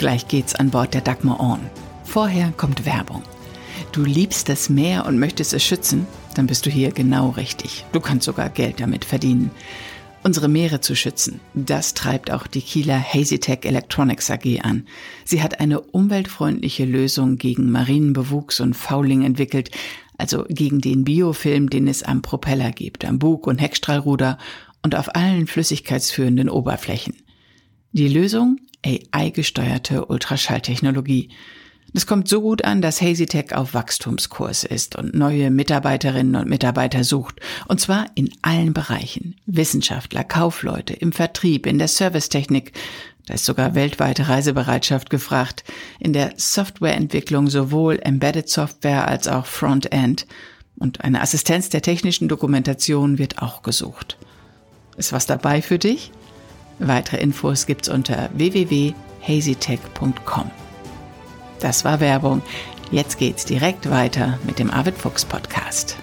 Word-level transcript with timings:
Gleich 0.00 0.28
geht's 0.28 0.54
an 0.54 0.70
Bord 0.70 0.94
der 0.94 1.02
Dagmar 1.02 1.40
On. 1.40 1.60
Vorher 2.04 2.54
kommt 2.56 2.86
Werbung. 2.86 3.22
Du 3.92 4.02
liebst 4.02 4.48
das 4.48 4.70
Meer 4.70 5.04
und 5.04 5.18
möchtest 5.18 5.52
es 5.52 5.62
schützen? 5.62 6.06
Dann 6.34 6.46
bist 6.46 6.64
du 6.64 6.70
hier 6.70 6.90
genau 6.90 7.28
richtig. 7.28 7.84
Du 7.92 8.00
kannst 8.00 8.24
sogar 8.24 8.48
Geld 8.48 8.80
damit 8.80 9.04
verdienen. 9.04 9.50
Unsere 10.22 10.48
Meere 10.48 10.80
zu 10.80 10.96
schützen, 10.96 11.40
das 11.52 11.92
treibt 11.92 12.30
auch 12.30 12.46
die 12.46 12.62
Kieler 12.62 12.98
Hazytech 12.98 13.66
Electronics 13.66 14.30
AG 14.30 14.62
an. 14.62 14.86
Sie 15.26 15.42
hat 15.42 15.60
eine 15.60 15.82
umweltfreundliche 15.82 16.86
Lösung 16.86 17.36
gegen 17.36 17.70
Marinenbewuchs 17.70 18.60
und 18.60 18.72
Fouling 18.72 19.22
entwickelt, 19.22 19.70
also 20.16 20.46
gegen 20.48 20.80
den 20.80 21.04
Biofilm, 21.04 21.68
den 21.68 21.86
es 21.86 22.02
am 22.02 22.22
Propeller 22.22 22.70
gibt, 22.70 23.04
am 23.04 23.18
Bug- 23.18 23.46
und 23.46 23.58
Heckstrahlruder 23.58 24.38
und 24.82 24.94
auf 24.94 25.14
allen 25.14 25.46
flüssigkeitsführenden 25.46 26.48
Oberflächen. 26.48 27.16
Die 27.92 28.08
Lösung? 28.08 28.60
AI-gesteuerte 28.84 30.06
Ultraschalltechnologie. 30.06 31.30
Das 31.92 32.06
kommt 32.06 32.28
so 32.28 32.40
gut 32.40 32.64
an, 32.64 32.82
dass 32.82 33.00
HazyTech 33.00 33.54
auf 33.54 33.74
Wachstumskurs 33.74 34.62
ist 34.64 34.96
und 34.96 35.14
neue 35.14 35.50
Mitarbeiterinnen 35.50 36.36
und 36.36 36.48
Mitarbeiter 36.48 37.02
sucht. 37.02 37.40
Und 37.66 37.80
zwar 37.80 38.06
in 38.14 38.30
allen 38.42 38.72
Bereichen. 38.72 39.36
Wissenschaftler, 39.46 40.22
Kaufleute, 40.22 40.92
im 40.94 41.12
Vertrieb, 41.12 41.66
in 41.66 41.78
der 41.78 41.88
Servicetechnik. 41.88 42.72
Da 43.26 43.34
ist 43.34 43.44
sogar 43.44 43.74
weltweite 43.74 44.28
Reisebereitschaft 44.28 45.10
gefragt. 45.10 45.64
In 45.98 46.12
der 46.12 46.34
Softwareentwicklung 46.36 47.48
sowohl 47.48 47.98
Embedded 48.02 48.48
Software 48.48 49.08
als 49.08 49.26
auch 49.26 49.46
Frontend. 49.46 50.26
Und 50.78 51.02
eine 51.02 51.20
Assistenz 51.20 51.70
der 51.70 51.82
technischen 51.82 52.28
Dokumentation 52.28 53.18
wird 53.18 53.42
auch 53.42 53.62
gesucht. 53.62 54.16
Ist 54.96 55.12
was 55.12 55.26
dabei 55.26 55.60
für 55.60 55.78
dich? 55.78 56.12
Weitere 56.80 57.18
Infos 57.18 57.66
gibt's 57.66 57.88
unter 57.88 58.30
www.hazytech.com. 58.32 60.50
Das 61.60 61.84
war 61.84 62.00
Werbung. 62.00 62.42
Jetzt 62.90 63.18
geht's 63.18 63.44
direkt 63.44 63.90
weiter 63.90 64.38
mit 64.44 64.58
dem 64.58 64.70
Arvid 64.70 64.96
Fuchs 64.96 65.26
Podcast. 65.26 65.96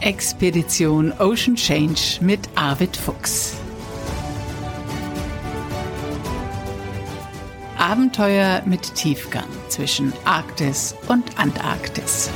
Expedition 0.00 1.12
Ocean 1.18 1.56
Change 1.56 2.18
mit 2.20 2.48
Arvid 2.54 2.96
Fuchs. 2.96 3.56
Abenteuer 7.86 8.62
mit 8.66 8.96
Tiefgang 8.96 9.46
zwischen 9.68 10.12
Arktis 10.24 10.96
und 11.06 11.38
Antarktis. 11.38 12.28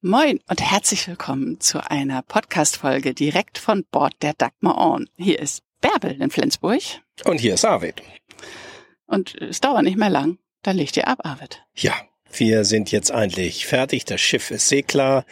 Moin 0.00 0.40
und 0.48 0.62
herzlich 0.62 1.06
willkommen 1.06 1.60
zu 1.60 1.90
einer 1.90 2.22
Podcast-Folge 2.22 3.12
direkt 3.12 3.58
von 3.58 3.84
Bord 3.90 4.14
der 4.22 4.32
Dagmar 4.32 4.78
On. 4.78 5.10
Hier 5.16 5.38
ist 5.38 5.62
Bärbel 5.82 6.22
in 6.22 6.30
Flensburg. 6.30 6.80
Und 7.26 7.38
hier 7.38 7.52
ist 7.52 7.66
Arvid. 7.66 8.02
Und 9.04 9.34
es 9.34 9.60
dauert 9.60 9.82
nicht 9.82 9.98
mehr 9.98 10.08
lang, 10.08 10.38
dann 10.62 10.78
legt 10.78 10.96
ihr 10.96 11.06
ab, 11.06 11.18
Arvid. 11.22 11.62
Ja, 11.74 11.92
wir 12.32 12.64
sind 12.64 12.90
jetzt 12.92 13.10
eigentlich 13.10 13.66
fertig. 13.66 14.04
Das 14.04 14.20
Schiff 14.20 14.50
ist 14.50 14.68
seeklar. 14.68 15.24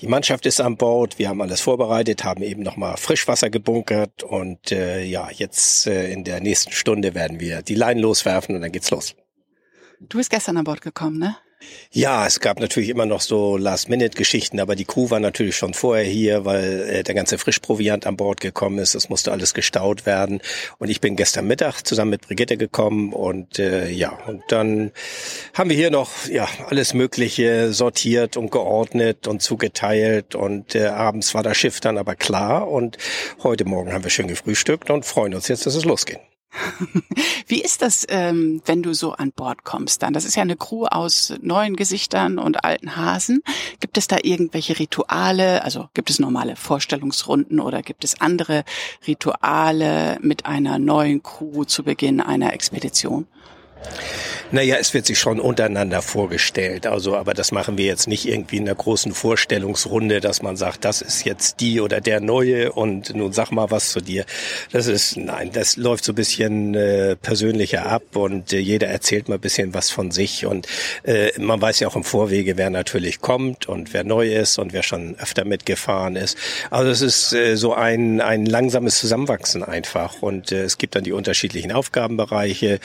Die 0.00 0.06
Mannschaft 0.06 0.46
ist 0.46 0.60
an 0.60 0.76
Bord. 0.76 1.18
Wir 1.18 1.28
haben 1.28 1.40
alles 1.40 1.60
vorbereitet, 1.60 2.24
haben 2.24 2.42
eben 2.42 2.62
nochmal 2.62 2.96
Frischwasser 2.96 3.50
gebunkert. 3.50 4.22
Und 4.22 4.72
äh, 4.72 5.04
ja, 5.04 5.30
jetzt 5.30 5.86
äh, 5.86 6.12
in 6.12 6.24
der 6.24 6.40
nächsten 6.40 6.72
Stunde 6.72 7.14
werden 7.14 7.40
wir 7.40 7.62
die 7.62 7.74
Leinen 7.74 8.00
loswerfen 8.00 8.54
und 8.54 8.62
dann 8.62 8.72
geht's 8.72 8.90
los. 8.90 9.14
Du 10.00 10.18
bist 10.18 10.30
gestern 10.30 10.56
an 10.56 10.64
Bord 10.64 10.80
gekommen, 10.80 11.18
ne? 11.18 11.36
Ja, 11.94 12.26
es 12.26 12.40
gab 12.40 12.58
natürlich 12.58 12.88
immer 12.88 13.04
noch 13.04 13.20
so 13.20 13.58
Last-Minute-Geschichten, 13.58 14.60
aber 14.60 14.76
die 14.76 14.86
Crew 14.86 15.10
war 15.10 15.20
natürlich 15.20 15.56
schon 15.56 15.74
vorher 15.74 16.04
hier, 16.04 16.46
weil 16.46 16.88
äh, 16.88 17.02
der 17.02 17.14
ganze 17.14 17.36
Frischproviant 17.36 18.06
an 18.06 18.16
Bord 18.16 18.40
gekommen 18.40 18.78
ist. 18.78 18.94
Es 18.94 19.10
musste 19.10 19.30
alles 19.30 19.52
gestaut 19.52 20.06
werden. 20.06 20.40
Und 20.78 20.88
ich 20.88 21.02
bin 21.02 21.16
gestern 21.16 21.46
Mittag 21.46 21.82
zusammen 21.82 22.12
mit 22.12 22.22
Brigitte 22.22 22.56
gekommen 22.56 23.12
und 23.12 23.58
äh, 23.58 23.90
ja, 23.90 24.18
und 24.26 24.42
dann 24.48 24.90
haben 25.52 25.68
wir 25.68 25.76
hier 25.76 25.90
noch 25.90 26.10
ja 26.30 26.48
alles 26.68 26.94
Mögliche 26.94 27.74
sortiert 27.74 28.38
und 28.38 28.50
geordnet 28.50 29.26
und 29.26 29.42
zugeteilt. 29.42 30.34
Und 30.34 30.74
äh, 30.74 30.86
abends 30.86 31.34
war 31.34 31.42
das 31.42 31.58
Schiff 31.58 31.80
dann 31.80 31.98
aber 31.98 32.14
klar. 32.14 32.70
Und 32.70 32.96
heute 33.42 33.66
Morgen 33.66 33.92
haben 33.92 34.02
wir 34.02 34.10
schön 34.10 34.28
gefrühstückt 34.28 34.88
und 34.88 35.04
freuen 35.04 35.34
uns 35.34 35.48
jetzt, 35.48 35.66
dass 35.66 35.74
es 35.74 35.84
losgeht. 35.84 36.20
Wie 37.46 37.60
ist 37.60 37.82
das, 37.82 38.06
ähm, 38.08 38.62
wenn 38.66 38.82
du 38.82 38.92
so 38.94 39.12
an 39.12 39.32
Bord 39.32 39.64
kommst 39.64 40.02
dann? 40.02 40.12
Das 40.12 40.24
ist 40.24 40.36
ja 40.36 40.42
eine 40.42 40.56
Crew 40.56 40.84
aus 40.84 41.34
neuen 41.40 41.76
Gesichtern 41.76 42.38
und 42.38 42.64
alten 42.64 42.96
Hasen. 42.96 43.42
Gibt 43.80 43.96
es 43.96 44.06
da 44.06 44.18
irgendwelche 44.22 44.78
Rituale? 44.78 45.64
Also 45.64 45.88
gibt 45.94 46.10
es 46.10 46.18
normale 46.18 46.56
Vorstellungsrunden 46.56 47.60
oder 47.60 47.82
gibt 47.82 48.04
es 48.04 48.20
andere 48.20 48.64
Rituale 49.06 50.18
mit 50.20 50.46
einer 50.46 50.78
neuen 50.78 51.22
Crew 51.22 51.64
zu 51.64 51.84
Beginn 51.84 52.20
einer 52.20 52.52
Expedition? 52.52 53.26
Naja, 54.52 54.76
es 54.78 54.92
wird 54.92 55.06
sich 55.06 55.18
schon 55.18 55.40
untereinander 55.40 56.02
vorgestellt. 56.02 56.86
Also, 56.86 57.16
aber 57.16 57.32
das 57.32 57.52
machen 57.52 57.78
wir 57.78 57.86
jetzt 57.86 58.06
nicht 58.06 58.28
irgendwie 58.28 58.58
in 58.58 58.68
einer 58.68 58.74
großen 58.74 59.14
Vorstellungsrunde, 59.14 60.20
dass 60.20 60.42
man 60.42 60.58
sagt, 60.58 60.84
das 60.84 61.00
ist 61.00 61.24
jetzt 61.24 61.60
die 61.60 61.80
oder 61.80 62.02
der 62.02 62.20
Neue 62.20 62.70
und 62.70 63.16
nun 63.16 63.32
sag 63.32 63.50
mal 63.50 63.70
was 63.70 63.92
zu 63.92 64.02
dir. 64.02 64.26
Das 64.70 64.88
ist, 64.88 65.16
nein, 65.16 65.52
das 65.54 65.78
läuft 65.78 66.04
so 66.04 66.12
ein 66.12 66.16
bisschen 66.16 66.74
äh, 66.74 67.16
persönlicher 67.16 67.86
ab 67.86 68.14
und 68.14 68.52
äh, 68.52 68.58
jeder 68.58 68.88
erzählt 68.88 69.30
mal 69.30 69.36
ein 69.36 69.40
bisschen 69.40 69.72
was 69.72 69.88
von 69.88 70.10
sich 70.10 70.44
und 70.44 70.68
äh, 71.04 71.30
man 71.38 71.62
weiß 71.62 71.80
ja 71.80 71.88
auch 71.88 71.96
im 71.96 72.04
Vorwege, 72.04 72.58
wer 72.58 72.68
natürlich 72.68 73.22
kommt 73.22 73.70
und 73.70 73.94
wer 73.94 74.04
neu 74.04 74.34
ist 74.34 74.58
und 74.58 74.74
wer 74.74 74.82
schon 74.82 75.16
öfter 75.18 75.46
mitgefahren 75.46 76.14
ist. 76.14 76.36
Also 76.68 76.90
es 76.90 77.00
ist 77.00 77.32
äh, 77.32 77.56
so 77.56 77.72
ein, 77.72 78.20
ein 78.20 78.44
langsames 78.44 78.98
Zusammenwachsen 78.98 79.62
einfach 79.62 80.20
und 80.20 80.52
äh, 80.52 80.64
es 80.64 80.76
gibt 80.76 80.94
dann 80.94 81.04
die 81.04 81.12
unterschiedlichen 81.12 81.72
Aufgabenbereiche. 81.72 82.80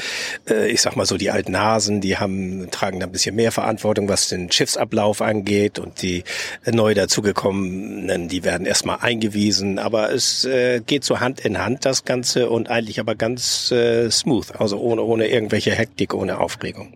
Äh, 0.50 0.70
ich 0.70 0.82
sag 0.82 0.96
mal 0.96 1.06
so, 1.06 1.18
die 1.18 1.30
alten 1.30 1.57
Hasen, 1.58 2.02
die 2.02 2.18
haben, 2.18 2.70
tragen 2.72 3.00
da 3.00 3.06
ein 3.06 3.12
bisschen 3.12 3.36
mehr 3.36 3.52
Verantwortung, 3.52 4.10
was 4.10 4.30
den 4.30 4.52
Schiffsablauf 4.52 5.22
angeht. 5.22 5.80
Und 5.80 6.02
die 6.02 6.24
neu 6.66 6.94
dazugekommenen, 6.94 8.28
die 8.28 8.44
werden 8.44 8.66
erstmal 8.66 9.00
eingewiesen, 9.02 9.80
aber 9.80 10.12
es 10.12 10.46
äh, 10.46 10.82
geht 10.86 11.04
so 11.04 11.20
Hand 11.20 11.40
in 11.42 11.60
Hand 11.60 11.86
das 11.86 12.06
Ganze 12.06 12.50
und 12.50 12.70
eigentlich 12.70 13.00
aber 13.00 13.16
ganz 13.16 13.72
äh, 13.72 14.10
smooth, 14.10 14.52
also 14.58 14.80
ohne, 14.80 15.02
ohne 15.02 15.28
irgendwelche 15.28 15.72
Hektik, 15.72 16.14
ohne 16.14 16.40
Aufregung. 16.40 16.94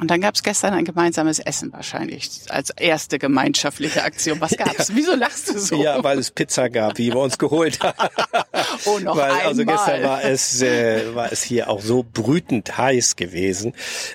Und 0.00 0.10
dann 0.10 0.20
gab 0.20 0.34
es 0.34 0.42
gestern 0.42 0.74
ein 0.74 0.84
gemeinsames 0.84 1.38
Essen 1.38 1.72
wahrscheinlich 1.72 2.28
als 2.48 2.70
erste 2.70 3.20
gemeinschaftliche 3.20 4.02
Aktion. 4.02 4.40
Was 4.40 4.50
gab's? 4.56 4.88
Ja. 4.88 4.96
Wieso 4.96 5.14
lachst 5.14 5.50
du 5.50 5.58
so? 5.58 5.80
Ja, 5.80 6.02
weil 6.02 6.18
es 6.18 6.32
Pizza 6.32 6.68
gab, 6.68 6.94
die 6.94 7.12
wir 7.12 7.20
uns 7.20 7.38
geholt 7.38 7.80
haben. 7.80 7.96
oh, 8.86 8.98
noch 8.98 9.16
weil, 9.16 9.30
einmal. 9.30 9.46
Also 9.46 9.64
gestern 9.64 10.02
war 10.02 10.24
es, 10.24 10.62
äh, 10.62 11.14
war 11.14 11.30
es 11.30 11.42
hier 11.44 11.70
auch 11.70 11.80
so 11.80 12.04
brütend 12.04 12.76
heiß 12.76 13.14
gewesen, 13.14 13.74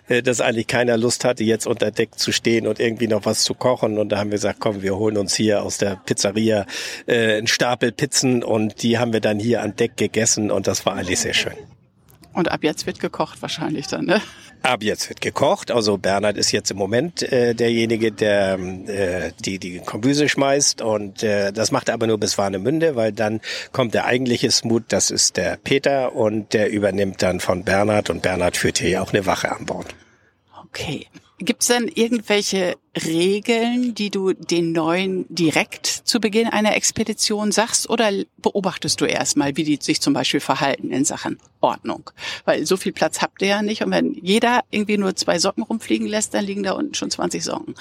äh, 0.09 0.22
dass 0.22 0.41
eigentlich 0.41 0.68
keiner 0.68 0.97
Lust 0.97 1.23
hatte, 1.23 1.45
jetzt 1.45 1.66
unter 1.66 1.91
Deck 1.91 2.19
zu 2.19 2.34
stehen 2.34 2.68
und 2.68 2.81
irgendwie 2.81 3.07
noch 3.07 3.25
was 3.25 3.44
zu 3.44 3.53
kochen. 3.53 3.97
Und 3.97 4.09
da 4.09 4.18
haben 4.18 4.31
wir 4.31 4.38
gesagt, 4.38 4.59
komm, 4.59 4.81
wir 4.81 4.97
holen 4.97 5.16
uns 5.16 5.34
hier 5.34 5.63
aus 5.63 5.78
der 5.78 5.95
Pizzeria 5.95 6.66
äh, 7.07 7.38
einen 7.38 7.47
Stapel 7.47 7.94
Pizzen 7.94 8.44
und 8.44 8.84
die 8.84 8.97
haben 8.97 9.13
wir 9.13 9.22
dann 9.22 9.39
hier 9.39 9.62
an 9.62 9.78
Deck 9.78 9.95
gegessen 9.95 10.51
und 10.51 10.68
das 10.68 10.85
war 10.85 10.95
eigentlich 10.95 11.19
sehr 11.19 11.34
schön. 11.34 11.56
Und 12.34 12.51
ab 12.51 12.63
jetzt 12.63 12.85
wird 12.85 13.00
gekocht 13.00 13.41
wahrscheinlich 13.41 13.88
dann, 13.88 14.06
ne? 14.06 14.22
Ab 14.62 14.84
jetzt 14.84 15.09
wird 15.09 15.19
gekocht. 15.22 15.72
Also 15.72 15.97
Bernhard 15.97 16.38
ist 16.38 16.51
jetzt 16.51 16.69
im 16.69 16.78
Moment 16.78 17.23
äh, 17.23 17.56
derjenige, 17.56 18.12
der 18.12 18.59
äh, 18.59 19.31
die 19.40 19.57
die 19.57 19.79
Kombüse 19.79 20.29
schmeißt 20.29 20.81
und 20.81 21.23
äh, 21.23 21.51
das 21.51 21.72
macht 21.72 21.88
er 21.88 21.95
aber 21.95 22.07
nur 22.07 22.18
bis 22.18 22.38
Warnemünde, 22.38 22.95
weil 22.95 23.12
dann 23.12 23.41
kommt 23.72 23.94
der 23.94 24.06
eigentliche 24.06 24.51
Smooth, 24.51 24.84
das 24.89 25.12
ist 25.12 25.38
der 25.38 25.57
Peter 25.57 26.16
und 26.16 26.53
der 26.53 26.72
übernimmt 26.72 27.22
dann 27.22 27.39
von 27.39 27.63
Bernhard 27.63 28.09
und 28.09 28.21
Bernhard 28.21 28.57
führt 28.57 28.80
hier 28.80 29.01
auch 29.01 29.13
eine 29.13 29.25
Wache 29.25 29.51
an 29.51 29.65
Bord. 29.65 29.95
Okay. 30.68 31.07
Gibt 31.39 31.62
es 31.62 31.69
denn 31.69 31.88
irgendwelche 31.88 32.75
Regeln, 32.95 33.94
die 33.94 34.09
du 34.09 34.33
den 34.33 34.71
Neuen 34.71 35.25
direkt 35.30 35.86
zu 35.86 36.19
Beginn 36.19 36.47
einer 36.47 36.75
Expedition 36.75 37.51
sagst 37.51 37.89
oder 37.89 38.12
beobachtest 38.38 39.00
du 39.00 39.06
erstmal, 39.06 39.56
wie 39.57 39.63
die 39.63 39.77
sich 39.81 40.01
zum 40.01 40.13
Beispiel 40.13 40.39
verhalten 40.39 40.91
in 40.91 41.06
Sachen 41.06 41.38
Ordnung? 41.62 42.09
Weil 42.45 42.65
so 42.65 42.77
viel 42.77 42.91
Platz 42.91 43.21
habt 43.21 43.41
ihr 43.41 43.50
ja 43.50 43.62
nicht 43.62 43.83
und 43.83 43.91
wenn 43.91 44.13
jeder 44.13 44.62
irgendwie 44.71 44.97
nur 44.97 45.15
zwei 45.15 45.39
Socken 45.39 45.63
rumfliegen 45.63 46.07
lässt, 46.07 46.33
dann 46.33 46.45
liegen 46.45 46.63
da 46.63 46.71
unten 46.71 46.95
schon 46.95 47.12
20 47.12 47.44
Socken. 47.44 47.75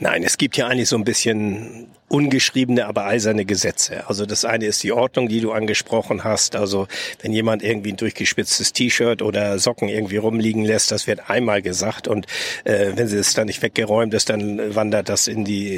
Nein, 0.00 0.22
es 0.22 0.38
gibt 0.38 0.56
ja 0.56 0.66
eigentlich 0.66 0.88
so 0.88 0.96
ein 0.96 1.04
bisschen 1.04 1.88
ungeschriebene, 2.08 2.86
aber 2.86 3.04
eiserne 3.04 3.44
Gesetze. 3.44 4.08
Also 4.08 4.24
das 4.24 4.44
eine 4.44 4.66
ist 4.66 4.82
die 4.82 4.92
Ordnung, 4.92 5.28
die 5.28 5.40
du 5.40 5.52
angesprochen 5.52 6.24
hast. 6.24 6.56
Also 6.56 6.88
wenn 7.20 7.32
jemand 7.32 7.62
irgendwie 7.62 7.92
ein 7.92 7.96
durchgespitztes 7.96 8.72
T-Shirt 8.72 9.20
oder 9.20 9.58
Socken 9.58 9.88
irgendwie 9.88 10.16
rumliegen 10.16 10.64
lässt, 10.64 10.90
das 10.90 11.06
wird 11.06 11.28
einmal 11.28 11.60
gesagt 11.60 12.08
und 12.08 12.26
äh, 12.64 12.92
wenn 12.94 13.08
sie 13.08 13.18
es 13.18 13.34
dann 13.34 13.46
nicht 13.46 13.62
weggeräumt 13.62 14.14
ist, 14.14 14.30
dann 14.30 14.37
dann 14.38 14.74
wandert 14.74 15.08
das 15.08 15.28
in 15.28 15.44
die 15.44 15.74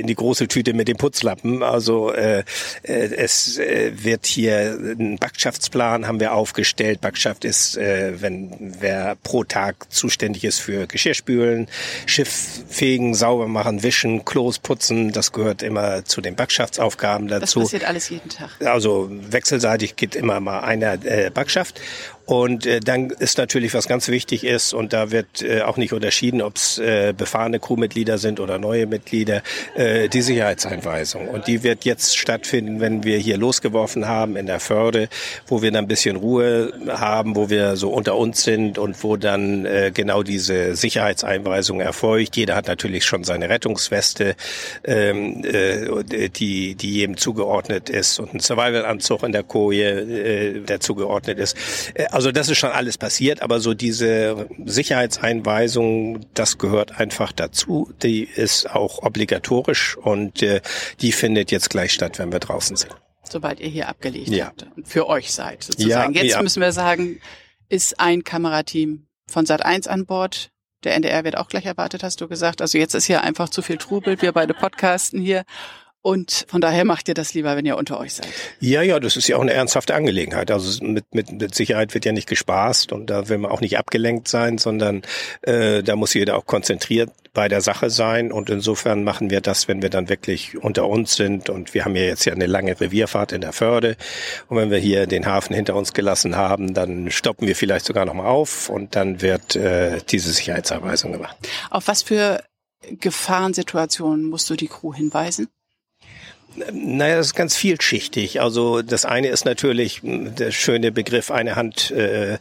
in 0.00 0.06
die 0.06 0.14
große 0.14 0.48
Tüte 0.48 0.72
mit 0.72 0.88
dem 0.88 0.96
Putzlappen. 0.96 1.62
Also 1.62 2.12
äh, 2.12 2.44
äh, 2.82 2.92
es 2.92 3.58
äh, 3.58 3.92
wird 3.94 4.26
hier 4.26 4.78
ein 4.98 5.18
Backschaftsplan 5.18 6.06
haben 6.06 6.20
wir 6.20 6.34
aufgestellt. 6.34 7.00
Backschaft 7.00 7.44
ist, 7.44 7.76
äh, 7.76 8.20
wenn 8.20 8.74
wer 8.80 9.16
pro 9.22 9.44
Tag 9.44 9.92
zuständig 9.92 10.44
ist 10.44 10.60
für 10.60 10.86
Geschirrspülen, 10.86 11.68
Schiff 12.06 12.64
fegen, 12.68 13.14
sauber 13.14 13.48
machen, 13.48 13.82
wischen, 13.82 14.24
Klos 14.24 14.58
putzen. 14.58 15.12
Das 15.12 15.32
gehört 15.32 15.62
immer 15.62 16.04
zu 16.04 16.20
den 16.20 16.36
Backschaftsaufgaben 16.36 17.28
dazu. 17.28 17.60
Das 17.60 17.70
passiert 17.70 17.84
alles 17.84 18.08
jeden 18.08 18.28
Tag. 18.28 18.50
Also 18.64 19.08
wechselseitig 19.10 19.96
geht 19.96 20.14
immer 20.14 20.40
mal 20.40 20.60
einer 20.60 21.04
äh, 21.04 21.30
Backschaft. 21.30 21.80
Und 22.26 22.64
äh, 22.66 22.80
dann 22.80 23.10
ist 23.10 23.38
natürlich, 23.38 23.74
was 23.74 23.86
ganz 23.86 24.08
wichtig 24.08 24.44
ist, 24.44 24.72
und 24.72 24.92
da 24.92 25.10
wird 25.10 25.42
äh, 25.42 25.62
auch 25.62 25.76
nicht 25.76 25.92
unterschieden, 25.92 26.40
ob 26.40 26.56
es 26.56 26.78
äh, 26.78 27.12
befahrene 27.16 27.60
Crewmitglieder 27.60 28.16
sind 28.18 28.40
oder 28.40 28.58
neue 28.58 28.86
Mitglieder, 28.86 29.42
äh, 29.74 30.08
die 30.08 30.22
Sicherheitseinweisung. 30.22 31.28
Und 31.28 31.46
die 31.46 31.62
wird 31.62 31.84
jetzt 31.84 32.16
stattfinden, 32.16 32.80
wenn 32.80 33.04
wir 33.04 33.18
hier 33.18 33.36
losgeworfen 33.36 34.08
haben 34.08 34.36
in 34.36 34.46
der 34.46 34.60
Förde, 34.60 35.08
wo 35.46 35.60
wir 35.60 35.70
dann 35.70 35.84
ein 35.84 35.88
bisschen 35.88 36.16
Ruhe 36.16 36.72
haben, 36.88 37.36
wo 37.36 37.50
wir 37.50 37.76
so 37.76 37.90
unter 37.90 38.16
uns 38.16 38.42
sind 38.42 38.78
und 38.78 39.02
wo 39.04 39.16
dann 39.16 39.66
äh, 39.66 39.90
genau 39.92 40.22
diese 40.22 40.76
Sicherheitseinweisung 40.76 41.80
erfolgt. 41.80 42.36
Jeder 42.36 42.56
hat 42.56 42.68
natürlich 42.68 43.04
schon 43.04 43.24
seine 43.24 43.50
Rettungsweste, 43.50 44.34
ähm, 44.84 45.44
äh, 45.44 46.30
die, 46.30 46.74
die 46.74 46.90
jedem 46.90 47.18
zugeordnet 47.18 47.90
ist 47.90 48.18
und 48.18 48.32
ein 48.32 48.40
Survival-Anzug 48.40 49.22
in 49.24 49.32
der 49.32 49.42
Koje, 49.42 50.00
äh, 50.00 50.60
der 50.60 50.80
zugeordnet 50.80 51.38
ist. 51.38 51.56
Äh, 51.94 52.13
also 52.14 52.32
das 52.32 52.48
ist 52.48 52.58
schon 52.58 52.70
alles 52.70 52.96
passiert, 52.98 53.42
aber 53.42 53.60
so 53.60 53.74
diese 53.74 54.48
Sicherheitseinweisung, 54.64 56.26
das 56.34 56.58
gehört 56.58 56.98
einfach 57.00 57.32
dazu. 57.32 57.92
Die 58.02 58.24
ist 58.24 58.70
auch 58.70 59.02
obligatorisch 59.02 59.96
und 59.96 60.42
äh, 60.42 60.60
die 61.00 61.12
findet 61.12 61.50
jetzt 61.50 61.70
gleich 61.70 61.92
statt, 61.92 62.18
wenn 62.18 62.32
wir 62.32 62.40
draußen 62.40 62.76
sind. 62.76 62.94
Sobald 63.28 63.60
ihr 63.60 63.68
hier 63.68 63.88
abgelegt 63.88 64.28
Ja. 64.28 64.46
habt 64.46 64.66
und 64.76 64.86
für 64.86 65.08
euch 65.08 65.32
seid 65.32 65.62
sozusagen. 65.64 66.14
Ja, 66.14 66.22
Jetzt 66.22 66.32
ja. 66.32 66.42
müssen 66.42 66.60
wir 66.60 66.72
sagen, 66.72 67.20
ist 67.68 67.98
ein 68.00 68.22
Kamerateam 68.22 69.06
von 69.26 69.46
Sat 69.46 69.64
1 69.64 69.88
an 69.88 70.06
Bord. 70.06 70.50
Der 70.84 70.94
NDR 70.94 71.24
wird 71.24 71.36
auch 71.38 71.48
gleich 71.48 71.64
erwartet, 71.64 72.02
hast 72.02 72.20
du 72.20 72.28
gesagt. 72.28 72.60
Also 72.60 72.76
jetzt 72.76 72.94
ist 72.94 73.06
hier 73.06 73.22
einfach 73.22 73.48
zu 73.48 73.62
viel 73.62 73.78
Trubel. 73.78 74.20
Wir 74.20 74.32
beide 74.32 74.52
podcasten 74.52 75.20
hier. 75.20 75.44
Und 76.06 76.44
von 76.48 76.60
daher 76.60 76.84
macht 76.84 77.08
ihr 77.08 77.14
das 77.14 77.32
lieber, 77.32 77.56
wenn 77.56 77.64
ihr 77.64 77.78
unter 77.78 77.98
euch 77.98 78.12
seid. 78.12 78.28
Ja, 78.60 78.82
ja, 78.82 79.00
das 79.00 79.16
ist 79.16 79.26
ja 79.26 79.38
auch 79.38 79.40
eine 79.40 79.54
ernsthafte 79.54 79.94
Angelegenheit. 79.94 80.50
Also 80.50 80.84
mit, 80.84 81.06
mit, 81.14 81.32
mit 81.32 81.54
Sicherheit 81.54 81.94
wird 81.94 82.04
ja 82.04 82.12
nicht 82.12 82.28
gespaßt 82.28 82.92
und 82.92 83.08
da 83.08 83.30
will 83.30 83.38
man 83.38 83.50
auch 83.50 83.62
nicht 83.62 83.78
abgelenkt 83.78 84.28
sein, 84.28 84.58
sondern 84.58 85.00
äh, 85.40 85.82
da 85.82 85.96
muss 85.96 86.12
jeder 86.12 86.36
auch 86.36 86.44
konzentriert 86.44 87.08
bei 87.32 87.48
der 87.48 87.62
Sache 87.62 87.88
sein. 87.88 88.32
Und 88.32 88.50
insofern 88.50 89.02
machen 89.02 89.30
wir 89.30 89.40
das, 89.40 89.66
wenn 89.66 89.80
wir 89.80 89.88
dann 89.88 90.10
wirklich 90.10 90.62
unter 90.62 90.86
uns 90.86 91.16
sind. 91.16 91.48
Und 91.48 91.72
wir 91.72 91.86
haben 91.86 91.96
ja 91.96 92.02
jetzt 92.02 92.26
ja 92.26 92.34
eine 92.34 92.46
lange 92.46 92.78
Revierfahrt 92.78 93.32
in 93.32 93.40
der 93.40 93.54
Förde. 93.54 93.96
Und 94.48 94.58
wenn 94.58 94.70
wir 94.70 94.76
hier 94.76 95.06
den 95.06 95.24
Hafen 95.24 95.54
hinter 95.54 95.74
uns 95.74 95.94
gelassen 95.94 96.36
haben, 96.36 96.74
dann 96.74 97.10
stoppen 97.10 97.48
wir 97.48 97.56
vielleicht 97.56 97.86
sogar 97.86 98.04
nochmal 98.04 98.26
auf 98.26 98.68
und 98.68 98.94
dann 98.94 99.22
wird 99.22 99.56
äh, 99.56 100.00
diese 100.10 100.32
Sicherheitsanweisung 100.32 101.12
gemacht. 101.12 101.38
Auf 101.70 101.88
was 101.88 102.02
für 102.02 102.44
Gefahrensituationen 102.90 104.26
musst 104.26 104.50
du 104.50 104.54
die 104.54 104.68
Crew 104.68 104.92
hinweisen? 104.92 105.48
Naja, 106.72 107.16
das 107.16 107.28
ist 107.28 107.34
ganz 107.34 107.56
vielschichtig. 107.56 108.40
Also 108.40 108.82
das 108.82 109.04
eine 109.04 109.28
ist 109.28 109.44
natürlich 109.44 110.04
mh, 110.04 110.30
der 110.30 110.52
schöne 110.52 110.92
Begriff 110.92 111.32
eine 111.32 111.56
Hand 111.56 111.90
äh, 111.90 112.34
äh, 112.34 112.38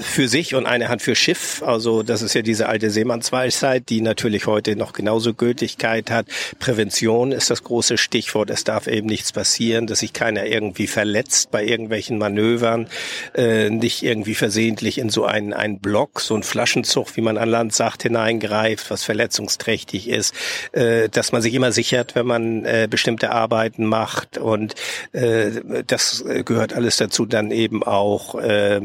für 0.00 0.26
sich 0.26 0.54
und 0.54 0.64
eine 0.64 0.88
Hand 0.88 1.02
für 1.02 1.14
Schiff. 1.14 1.62
Also 1.62 2.02
das 2.02 2.22
ist 2.22 2.34
ja 2.34 2.40
diese 2.40 2.68
alte 2.68 2.90
Seemannsweisheit, 2.90 3.90
die 3.90 4.00
natürlich 4.00 4.46
heute 4.46 4.74
noch 4.74 4.94
genauso 4.94 5.34
Gültigkeit 5.34 6.10
hat. 6.10 6.26
Prävention 6.58 7.32
ist 7.32 7.50
das 7.50 7.62
große 7.62 7.98
Stichwort. 7.98 8.48
Es 8.48 8.64
darf 8.64 8.86
eben 8.86 9.06
nichts 9.06 9.32
passieren, 9.32 9.86
dass 9.86 9.98
sich 9.98 10.14
keiner 10.14 10.46
irgendwie 10.46 10.86
verletzt 10.86 11.50
bei 11.50 11.62
irgendwelchen 11.62 12.16
Manövern, 12.16 12.88
äh, 13.34 13.68
nicht 13.68 14.02
irgendwie 14.02 14.34
versehentlich 14.34 14.96
in 14.96 15.10
so 15.10 15.26
einen, 15.26 15.52
einen 15.52 15.78
Block, 15.78 16.22
so 16.22 16.32
einen 16.32 16.42
Flaschenzug, 16.42 17.16
wie 17.16 17.20
man 17.20 17.36
an 17.36 17.50
Land 17.50 17.74
sagt, 17.74 18.02
hineingreift, 18.02 18.90
was 18.90 19.04
verletzungsträchtig 19.04 20.08
ist, 20.08 20.34
äh, 20.72 21.10
dass 21.10 21.32
man 21.32 21.42
sich 21.42 21.52
immer 21.52 21.72
sichert, 21.72 22.14
wenn 22.14 22.26
man 22.26 22.64
äh, 22.64 22.88
bestimmte 22.88 23.09
Arbeiten 23.18 23.86
macht 23.86 24.38
und 24.38 24.74
äh, 25.12 25.50
das 25.86 26.24
gehört 26.44 26.72
alles 26.72 26.96
dazu 26.96 27.26
dann 27.26 27.50
eben 27.50 27.82
auch, 27.82 28.34
äh, 28.34 28.80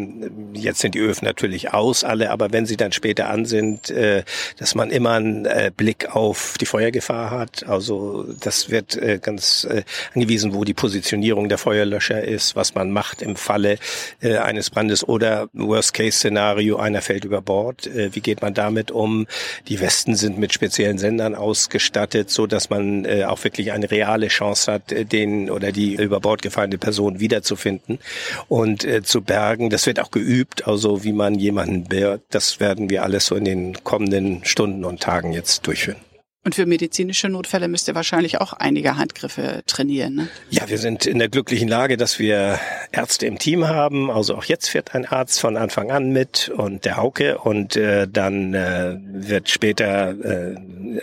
jetzt 0.54 0.80
sind 0.80 0.95
die 0.95 1.00
Öfen 1.00 1.25
natürlich 1.25 1.74
aus 1.74 2.04
alle, 2.04 2.31
aber 2.31 2.51
wenn 2.51 2.66
sie 2.66 2.77
dann 2.77 2.92
später 2.92 3.30
an 3.30 3.45
sind, 3.45 3.89
äh, 3.89 4.24
dass 4.57 4.75
man 4.75 4.89
immer 4.89 5.12
einen 5.12 5.45
äh, 5.45 5.72
Blick 5.75 6.16
auf 6.16 6.56
die 6.60 6.66
Feuergefahr 6.66 7.31
hat. 7.31 7.68
Also 7.68 8.25
das 8.39 8.69
wird 8.69 8.95
äh, 8.95 9.19
ganz 9.22 9.66
äh, 9.69 9.83
angewiesen, 10.13 10.54
wo 10.54 10.63
die 10.63 10.74
Positionierung 10.74 11.50
der 11.50 11.57
Feuerlöscher 11.57 12.24
ist, 12.24 12.56
was 12.56 12.75
man 12.75 12.92
macht 12.92 13.22
im 13.22 13.36
Falle 13.36 13.77
äh, 14.22 14.38
eines 14.38 14.69
Brandes 14.69 15.07
oder 15.07 15.50
Worst-Case-Szenario, 15.54 16.77
einer 16.77 17.01
fällt 17.01 17.25
über 17.25 17.42
Bord. 17.42 17.88
Äh, 17.88 18.16
wie 18.16 18.22
geht 18.22 18.42
man 18.42 18.54
damit 18.54 18.92
um? 18.92 19.27
Die 19.68 19.80
Westen 19.80 20.16
sind 20.16 20.38
mit 20.38 20.54
speziellen 20.54 20.98
Sendern 20.98 21.36
ausgestattet, 21.36 22.30
so 22.30 22.48
dass 22.48 22.69
man 22.69 23.06
äh, 23.06 23.25
auch 23.25 23.44
wirklich 23.44 23.72
eine 23.72 23.92
reale 23.92 24.15
Chance 24.28 24.72
hat, 24.72 24.92
äh, 24.92 25.06
den 25.06 25.50
oder 25.50 25.72
die 25.72 25.96
über 25.96 26.20
Bord 26.20 26.42
gefallene 26.42 26.78
Person 26.78 27.20
wiederzufinden 27.20 28.00
und 28.48 28.84
äh, 28.84 29.04
zu 29.04 29.22
bergen. 29.22 29.70
Das 29.70 29.86
wird 29.86 30.00
auch 30.00 30.12
geübt, 30.12 30.68
also 30.68 31.04
wie 31.04 31.14
man 31.14 31.36
jemanden 31.36 31.86
bergt. 31.86 32.24
Das 32.32 32.60
werden 32.60 32.90
wir 32.90 33.04
alles 33.04 33.28
so 33.28 33.36
in 33.36 33.46
den 33.46 33.84
kommenden 33.84 34.44
Stunden 34.46 34.86
und 34.86 35.02
Tagen 35.02 35.34
jetzt 35.34 35.68
durchführen. 35.68 35.98
Und 36.46 36.54
für 36.54 36.68
medizinische 36.68 37.28
Notfälle 37.28 37.68
müsst 37.68 37.88
ihr 37.88 37.96
wahrscheinlich 37.96 38.40
auch 38.40 38.54
einige 38.54 38.98
Handgriffe 38.98 39.64
trainieren. 39.66 40.14
Ne? 40.14 40.28
Ja, 40.52 40.70
wir 40.70 40.78
sind 40.78 41.08
in 41.08 41.18
der 41.18 41.28
glücklichen 41.28 41.68
Lage, 41.68 41.98
dass 41.98 42.20
wir 42.20 42.60
Ärzte 42.92 43.26
im 43.26 43.40
Team 43.40 43.68
haben. 43.68 44.12
Also 44.12 44.36
auch 44.36 44.44
jetzt 44.44 44.70
fährt 44.70 44.94
ein 44.94 45.08
Arzt 45.08 45.40
von 45.40 45.58
Anfang 45.58 45.90
an 45.90 46.12
mit 46.12 46.50
und 46.50 46.86
der 46.86 46.98
Hauke 46.98 47.40
und 47.40 47.76
äh, 47.76 48.08
dann 48.08 48.54
äh, 48.54 48.96
wird 49.02 49.50
später 49.50 50.12
äh, 50.12 50.56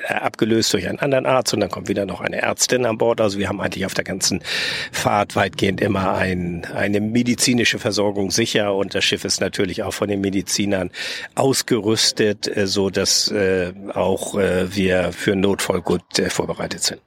abgelöst 0.07 0.73
durch 0.75 0.89
einen 0.89 1.01
anderen 1.01 1.27
Arzt 1.27 1.53
und 1.53 1.59
dann 1.59 1.71
kommt 1.71 1.89
wieder 1.89 2.07
noch 2.07 2.21
eine 2.21 2.41
Ärztin 2.41 2.87
an 2.87 2.97
Bord. 2.97 3.21
Also 3.21 3.41
wir 3.41 3.49
haben 3.49 3.61
eigentlich 3.61 3.85
auf 3.85 3.95
der 3.95 4.05
ganzen 4.05 4.45
Fahrt 4.93 5.35
weitgehend 5.35 5.81
immer 5.81 6.15
ein, 6.15 6.69
eine 6.73 7.01
medizinische 7.01 7.81
Versorgung 7.81 8.31
sicher 8.31 8.77
und 8.77 8.95
das 8.95 9.05
Schiff 9.05 9.25
ist 9.25 9.41
natürlich 9.41 9.83
auch 9.83 9.93
von 9.93 10.09
den 10.09 10.21
Medizinern 10.21 10.93
ausgerüstet, 11.35 12.57
äh, 12.57 12.69
so 12.69 12.91
dass 12.91 13.29
äh, 13.33 13.73
auch 13.93 14.39
äh, 14.39 14.73
wir 14.73 15.13
für 15.13 15.32
Notfall 15.41 15.81
gut 15.81 16.19
äh, 16.19 16.31
vorbereitet 16.31 16.83
sind. 16.83 17.01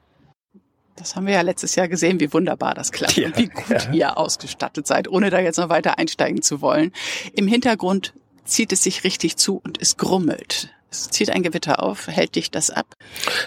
Das 0.95 1.15
haben 1.15 1.27
wir 1.27 1.33
ja 1.33 1.41
letztes 1.41 1.75
Jahr 1.75 1.89
gesehen, 1.89 2.19
wie 2.19 2.31
wunderbar 2.31 2.73
das 2.73 2.91
klappt 2.91 3.17
Ja, 3.17 3.27
und 3.27 3.37
wie 3.37 3.47
gut 3.47 3.69
ja. 3.69 3.91
ihr 3.91 4.17
ausgestattet 4.17 4.87
seid, 4.87 5.09
ohne 5.09 5.29
da 5.29 5.39
jetzt 5.39 5.57
noch 5.57 5.69
weiter 5.69 5.97
einsteigen 5.97 6.41
zu 6.41 6.61
wollen. 6.61 6.93
Im 7.33 7.47
Hintergrund 7.47 8.13
zieht 8.45 8.71
es 8.71 8.83
sich 8.83 9.03
richtig 9.03 9.35
zu 9.35 9.59
und 9.63 9.81
es 9.81 9.97
grummelt. 9.97 10.69
Es 11.01 11.09
zieht 11.09 11.29
ein 11.29 11.43
Gewitter 11.43 11.83
auf. 11.83 12.07
Hält 12.07 12.35
dich 12.35 12.51
das 12.51 12.69
ab? 12.69 12.85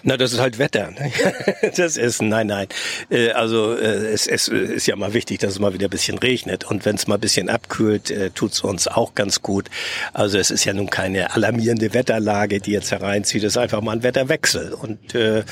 Na, 0.03 0.17
das 0.17 0.33
ist 0.33 0.41
halt 0.41 0.59
Wetter. 0.59 0.91
ne? 0.91 1.13
Das 1.77 1.97
ist, 1.97 2.23
nein, 2.23 2.47
nein. 2.49 2.69
Äh, 3.11 3.31
Also 3.31 3.75
äh, 3.77 4.13
es, 4.13 4.27
es 4.27 4.49
ist 4.49 4.87
ja 4.87 4.97
mal 4.97 5.15
wichtig, 5.15 5.39
dass 5.41 5.53
es 5.53 5.59
mal 5.59 5.73
wieder 5.73 5.87
ein 5.89 5.91
bisschen 5.91 6.19
regnet. 6.19 6.65
Und 6.65 6.85
wenn 6.85 6.97
es 6.97 7.07
mal 7.07 7.15
ein 7.17 7.21
bisschen 7.21 7.49
abkühlt, 7.49 8.11
äh, 8.11 8.31
tut's 8.31 8.61
uns 8.61 8.89
auch 8.89 9.15
ganz 9.15 9.43
gut. 9.43 9.69
Also 10.13 10.39
es 10.39 10.51
ist 10.51 10.65
ja 10.65 10.73
nun 10.73 10.91
keine 10.91 11.35
alarmierende 11.35 11.95
Wetterlage, 11.95 12.61
die 12.61 12.73
jetzt 12.73 12.91
hereinzieht. 12.91 13.43
Es 13.45 13.53
ist 13.55 13.59
einfach 13.59 13.81
mal 13.81 13.93
ein 13.93 14.03
Wetterwechsel. 14.03 14.73
Und 14.73 15.15
äh, 15.15 15.45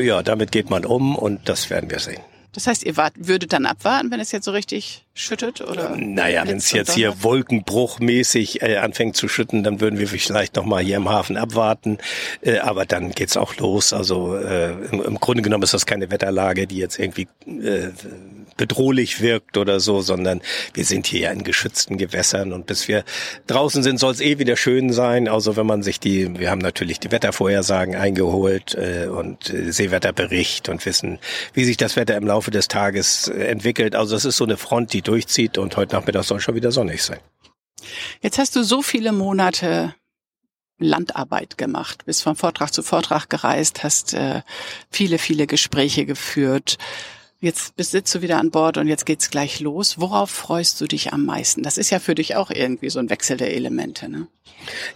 ja, 0.00 0.22
damit 0.22 0.52
geht 0.52 0.70
man 0.70 0.84
um 0.84 1.16
und 1.16 1.48
das 1.48 1.70
werden 1.70 1.90
wir 1.90 1.98
sehen. 1.98 2.20
Das 2.54 2.66
heißt, 2.66 2.84
ihr 2.84 2.96
wart, 2.96 3.14
würdet 3.16 3.52
dann 3.52 3.66
abwarten, 3.66 4.10
wenn 4.10 4.20
es 4.20 4.32
jetzt 4.32 4.44
so 4.44 4.52
richtig 4.52 5.04
schüttet? 5.12 5.60
Oder 5.60 5.96
Naja, 5.96 6.46
wenn 6.46 6.58
es 6.58 6.70
jetzt 6.70 6.92
hier 6.94 7.22
wolkenbruchmäßig 7.22 8.62
äh, 8.62 8.76
anfängt 8.76 9.16
zu 9.16 9.28
schütten, 9.28 9.64
dann 9.64 9.80
würden 9.80 9.98
wir 9.98 10.08
vielleicht 10.08 10.56
noch 10.56 10.64
mal 10.64 10.82
hier 10.82 10.96
im 10.96 11.08
Hafen 11.08 11.36
abwarten. 11.36 11.98
Äh, 12.42 12.58
aber 12.58 12.86
dann 12.86 13.10
geht's 13.10 13.36
auch 13.36 13.56
los. 13.56 13.92
Also 13.92 14.36
äh, 14.36 14.72
im, 14.92 15.02
im 15.02 15.20
Grunde 15.20 15.42
genommen 15.42 15.64
ist 15.64 15.74
das 15.74 15.84
keine 15.84 16.10
Wetterlage, 16.10 16.66
die 16.66 16.78
jetzt 16.78 16.98
irgendwie 16.98 17.26
äh, 17.46 17.90
bedrohlich 18.56 19.20
wirkt 19.20 19.56
oder 19.56 19.80
so, 19.80 20.00
sondern 20.00 20.40
wir 20.72 20.84
sind 20.84 21.06
hier 21.06 21.20
ja 21.20 21.30
in 21.30 21.44
geschützten 21.44 21.98
Gewässern 21.98 22.52
und 22.52 22.66
bis 22.66 22.88
wir 22.88 23.04
draußen 23.46 23.82
sind, 23.82 23.98
soll 23.98 24.12
es 24.12 24.20
eh 24.20 24.38
wieder 24.38 24.56
schön 24.56 24.92
sein. 24.92 25.28
Also 25.28 25.56
wenn 25.56 25.66
man 25.66 25.82
sich 25.82 26.00
die, 26.00 26.38
wir 26.38 26.50
haben 26.50 26.60
natürlich 26.60 27.00
die 27.00 27.10
Wettervorhersagen 27.10 27.94
eingeholt 27.94 28.74
äh, 28.74 29.06
und 29.06 29.52
äh, 29.52 29.72
Seewetterbericht 29.72 30.68
und 30.68 30.84
wissen, 30.86 31.18
wie 31.52 31.64
sich 31.64 31.76
das 31.76 31.96
Wetter 31.96 32.16
im 32.16 32.26
Laufe 32.26 32.50
des 32.50 32.68
Tages 32.68 33.28
äh, 33.28 33.44
entwickelt. 33.46 33.94
Also 33.94 34.16
es 34.16 34.24
ist 34.24 34.36
so 34.36 34.44
eine 34.44 34.56
Front, 34.56 34.92
die 34.92 35.02
durchzieht 35.02 35.58
und 35.58 35.76
heute 35.76 35.94
Nachmittag 35.94 36.24
soll 36.24 36.40
schon 36.40 36.54
wieder 36.54 36.72
sonnig 36.72 37.02
sein. 37.02 37.18
Jetzt 38.20 38.38
hast 38.38 38.56
du 38.56 38.62
so 38.62 38.82
viele 38.82 39.12
Monate 39.12 39.94
Landarbeit 40.78 41.56
gemacht, 41.56 42.04
bist 42.04 42.22
von 42.22 42.36
Vortrag 42.36 42.72
zu 42.72 42.82
Vortrag 42.82 43.30
gereist, 43.30 43.84
hast 43.84 44.14
äh, 44.14 44.42
viele, 44.90 45.18
viele 45.18 45.46
Gespräche 45.46 46.04
geführt. 46.04 46.78
Jetzt 47.40 47.74
sitzt 47.76 48.14
du 48.14 48.22
wieder 48.22 48.38
an 48.38 48.50
Bord 48.50 48.78
und 48.78 48.88
jetzt 48.88 49.04
geht's 49.04 49.30
gleich 49.30 49.60
los. 49.60 49.98
Worauf 49.98 50.30
freust 50.30 50.80
du 50.80 50.86
dich 50.86 51.12
am 51.12 51.26
meisten? 51.26 51.62
Das 51.62 51.76
ist 51.76 51.90
ja 51.90 51.98
für 51.98 52.14
dich 52.14 52.36
auch 52.36 52.50
irgendwie 52.50 52.88
so 52.88 52.98
ein 52.98 53.10
Wechsel 53.10 53.36
der 53.36 53.54
Elemente, 53.54 54.08
ne? 54.08 54.28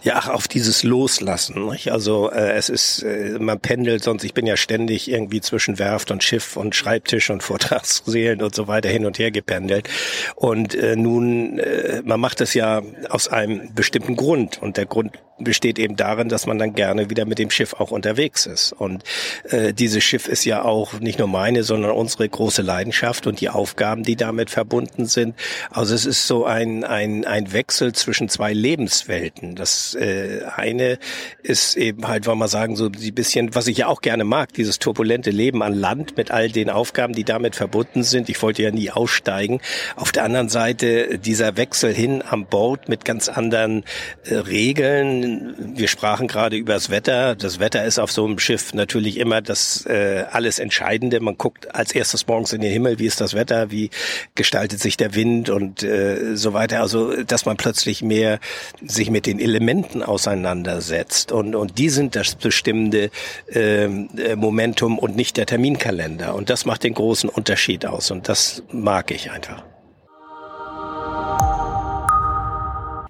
Ja, 0.01 0.15
ach, 0.15 0.29
auf 0.29 0.47
dieses 0.47 0.81
Loslassen. 0.83 1.67
Nicht? 1.67 1.91
Also 1.91 2.31
äh, 2.31 2.53
es 2.53 2.69
ist, 2.69 3.03
äh, 3.03 3.37
man 3.39 3.59
pendelt 3.59 4.03
sonst, 4.03 4.23
ich 4.23 4.33
bin 4.33 4.47
ja 4.47 4.57
ständig 4.57 5.09
irgendwie 5.09 5.41
zwischen 5.41 5.77
Werft 5.77 6.09
und 6.09 6.23
Schiff 6.23 6.57
und 6.57 6.75
Schreibtisch 6.75 7.29
und 7.29 7.43
Vortragssälen 7.49 8.41
und 8.41 8.55
so 8.55 8.67
weiter 8.67 8.89
hin 8.89 9.05
und 9.05 9.19
her 9.19 9.31
gependelt. 9.31 9.87
Und 10.35 10.73
äh, 10.73 10.95
nun, 10.95 11.59
äh, 11.59 12.01
man 12.03 12.19
macht 12.19 12.41
es 12.41 12.53
ja 12.55 12.81
aus 13.09 13.27
einem 13.27 13.73
bestimmten 13.75 14.15
Grund. 14.15 14.61
Und 14.61 14.77
der 14.77 14.85
Grund 14.85 15.11
besteht 15.39 15.79
eben 15.79 15.95
darin, 15.95 16.29
dass 16.29 16.45
man 16.45 16.57
dann 16.57 16.73
gerne 16.73 17.09
wieder 17.09 17.25
mit 17.25 17.39
dem 17.39 17.49
Schiff 17.49 17.73
auch 17.73 17.91
unterwegs 17.91 18.45
ist. 18.45 18.73
Und 18.73 19.03
äh, 19.49 19.73
dieses 19.73 20.03
Schiff 20.03 20.27
ist 20.27 20.45
ja 20.45 20.63
auch 20.63 20.99
nicht 20.99 21.19
nur 21.19 21.27
meine, 21.27 21.63
sondern 21.63 21.91
unsere 21.91 22.27
große 22.27 22.61
Leidenschaft 22.61 23.27
und 23.27 23.41
die 23.41 23.49
Aufgaben, 23.49 24.03
die 24.03 24.15
damit 24.15 24.49
verbunden 24.49 25.05
sind. 25.05 25.35
Also 25.69 25.95
es 25.95 26.05
ist 26.05 26.27
so 26.27 26.45
ein, 26.45 26.83
ein, 26.83 27.25
ein 27.25 27.53
Wechsel 27.53 27.93
zwischen 27.93 28.29
zwei 28.29 28.53
Lebenswelten. 28.53 29.55
Das 29.55 29.95
äh, 29.95 30.41
eine 30.55 30.99
ist 31.41 31.77
eben 31.77 32.07
halt, 32.07 32.25
wollen 32.27 32.39
wir 32.39 32.47
sagen, 32.47 32.75
so 32.75 32.85
ein 32.85 33.13
bisschen, 33.13 33.55
was 33.55 33.67
ich 33.67 33.77
ja 33.77 33.87
auch 33.87 34.01
gerne 34.01 34.23
mag, 34.23 34.53
dieses 34.53 34.79
turbulente 34.79 35.31
Leben 35.31 35.63
an 35.63 35.73
Land 35.73 36.17
mit 36.17 36.31
all 36.31 36.49
den 36.49 36.69
Aufgaben, 36.69 37.13
die 37.13 37.23
damit 37.23 37.55
verbunden 37.55 38.03
sind. 38.03 38.29
Ich 38.29 38.41
wollte 38.41 38.63
ja 38.63 38.71
nie 38.71 38.91
aussteigen. 38.91 39.61
Auf 39.95 40.11
der 40.11 40.23
anderen 40.23 40.49
Seite 40.49 41.17
dieser 41.17 41.57
Wechsel 41.57 41.93
hin 41.93 42.23
am 42.27 42.45
Boot 42.45 42.89
mit 42.89 43.05
ganz 43.05 43.29
anderen 43.29 43.83
äh, 44.25 44.35
Regeln, 44.35 45.28
wir 45.57 45.87
sprachen 45.87 46.27
gerade 46.27 46.57
über 46.57 46.73
das 46.73 46.89
Wetter. 46.89 47.35
Das 47.35 47.59
Wetter 47.59 47.85
ist 47.85 47.99
auf 47.99 48.11
so 48.11 48.25
einem 48.25 48.39
Schiff 48.39 48.73
natürlich 48.73 49.17
immer 49.17 49.41
das 49.41 49.85
äh, 49.85 50.25
alles 50.31 50.59
Entscheidende. 50.59 51.19
Man 51.19 51.37
guckt 51.37 51.73
als 51.73 51.91
erstes 51.91 52.27
morgens 52.27 52.53
in 52.53 52.61
den 52.61 52.71
Himmel, 52.71 52.99
wie 52.99 53.05
ist 53.05 53.21
das 53.21 53.33
Wetter, 53.33 53.71
wie 53.71 53.89
gestaltet 54.35 54.79
sich 54.79 54.97
der 54.97 55.15
Wind 55.15 55.49
und 55.49 55.83
äh, 55.83 56.35
so 56.35 56.53
weiter. 56.53 56.81
Also, 56.81 57.23
dass 57.23 57.45
man 57.45 57.57
plötzlich 57.57 58.01
mehr 58.01 58.39
sich 58.85 59.09
mit 59.09 59.25
den 59.25 59.39
Elementen 59.39 60.03
auseinandersetzt. 60.03 61.31
Und, 61.31 61.55
und 61.55 61.77
die 61.77 61.89
sind 61.89 62.15
das 62.15 62.35
bestimmende 62.35 63.09
ähm, 63.51 64.09
äh, 64.17 64.35
Momentum 64.35 64.99
und 64.99 65.15
nicht 65.15 65.37
der 65.37 65.45
Terminkalender. 65.45 66.35
Und 66.35 66.49
das 66.49 66.65
macht 66.65 66.83
den 66.83 66.93
großen 66.93 67.29
Unterschied 67.29 67.85
aus. 67.85 68.11
Und 68.11 68.29
das 68.29 68.63
mag 68.71 69.11
ich 69.11 69.31
einfach. 69.31 69.63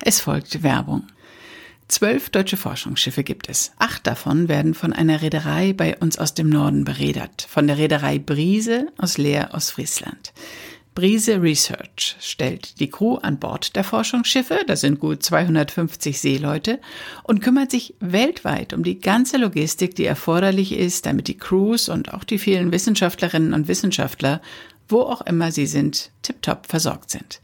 Es 0.04 0.22
folgt 0.22 0.64
Werbung. 0.64 1.04
Zwölf 1.90 2.30
deutsche 2.30 2.56
Forschungsschiffe 2.56 3.24
gibt 3.24 3.50
es. 3.50 3.72
Acht 3.80 4.06
davon 4.06 4.48
werden 4.48 4.76
von 4.76 4.94
einer 4.94 5.24
Reederei 5.24 5.74
bei 5.74 5.98
uns 5.98 6.20
aus 6.20 6.36
dem 6.36 6.48
Norden 6.48 6.86
beredert, 6.86 7.48
von 7.50 7.66
der 7.66 7.80
Reederei 7.80 8.20
Brise 8.20 8.90
aus 9.00 9.18
Leer 9.18 9.56
aus 9.56 9.72
Friesland. 9.72 10.32
Brise 10.94 11.42
Research 11.42 12.16
stellt 12.20 12.80
die 12.80 12.92
Crew 12.92 13.16
an 13.16 13.40
Bord 13.40 13.76
der 13.76 13.84
Forschungsschiffe, 13.84 14.60
das 14.68 14.82
sind 14.82 15.00
gut 15.00 15.24
250 15.24 16.20
Seeleute, 16.20 16.80
und 17.24 17.42
kümmert 17.42 17.72
sich 17.72 17.96
weltweit 18.00 18.74
um 18.74 18.84
die 18.84 19.00
ganze 19.00 19.38
Logistik, 19.38 19.96
die 19.96 20.06
erforderlich 20.06 20.74
ist, 20.74 21.08
damit 21.08 21.28
die 21.28 21.38
Crews 21.38 21.90
und 21.90 22.14
auch 22.14 22.24
die 22.24 22.38
vielen 22.38 22.72
Wissenschaftlerinnen 22.72 23.54
und 23.54 23.68
Wissenschaftler, 23.68 24.42
wo 24.88 25.02
auch 25.02 25.22
immer 25.22 25.52
sie 25.52 25.66
sind, 25.66 26.12
tiptop 26.22 26.68
versorgt 26.68 27.10
sind. 27.10 27.42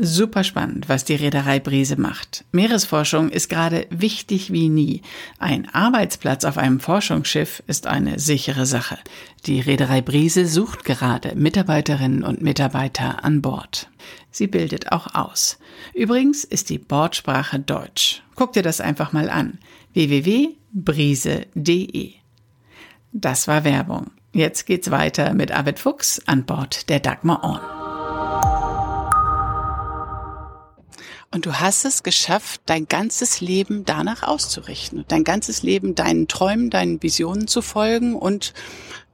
Super 0.00 0.44
spannend, 0.44 0.88
was 0.88 1.04
die 1.04 1.16
Reederei 1.16 1.58
Brise 1.58 2.00
macht. 2.00 2.44
Meeresforschung 2.52 3.30
ist 3.30 3.48
gerade 3.48 3.88
wichtig 3.90 4.52
wie 4.52 4.68
nie. 4.68 5.02
Ein 5.40 5.68
Arbeitsplatz 5.74 6.44
auf 6.44 6.56
einem 6.56 6.78
Forschungsschiff 6.78 7.64
ist 7.66 7.88
eine 7.88 8.20
sichere 8.20 8.64
Sache. 8.64 8.96
Die 9.46 9.58
Reederei 9.58 10.00
Brise 10.00 10.46
sucht 10.46 10.84
gerade 10.84 11.34
Mitarbeiterinnen 11.34 12.22
und 12.22 12.42
Mitarbeiter 12.42 13.24
an 13.24 13.42
Bord. 13.42 13.90
Sie 14.30 14.46
bildet 14.46 14.92
auch 14.92 15.16
aus. 15.16 15.58
Übrigens 15.94 16.44
ist 16.44 16.70
die 16.70 16.78
Bordsprache 16.78 17.58
Deutsch. 17.58 18.22
Guck 18.36 18.52
dir 18.52 18.62
das 18.62 18.80
einfach 18.80 19.12
mal 19.12 19.28
an. 19.28 19.58
www.brise.de. 19.94 20.54
Das 23.10 23.48
war 23.48 23.64
Werbung. 23.64 24.12
Jetzt 24.32 24.64
geht's 24.66 24.92
weiter 24.92 25.34
mit 25.34 25.50
Arvid 25.50 25.80
Fuchs 25.80 26.22
an 26.26 26.44
Bord 26.44 26.88
der 26.88 27.00
Dagmar 27.00 27.42
Orn. 27.42 27.77
Und 31.30 31.44
du 31.44 31.60
hast 31.60 31.84
es 31.84 32.02
geschafft, 32.02 32.62
dein 32.64 32.88
ganzes 32.88 33.40
Leben 33.40 33.84
danach 33.84 34.22
auszurichten, 34.22 35.04
dein 35.08 35.24
ganzes 35.24 35.62
Leben 35.62 35.94
deinen 35.94 36.26
Träumen, 36.26 36.70
deinen 36.70 37.02
Visionen 37.02 37.48
zu 37.48 37.60
folgen 37.60 38.14
und 38.14 38.54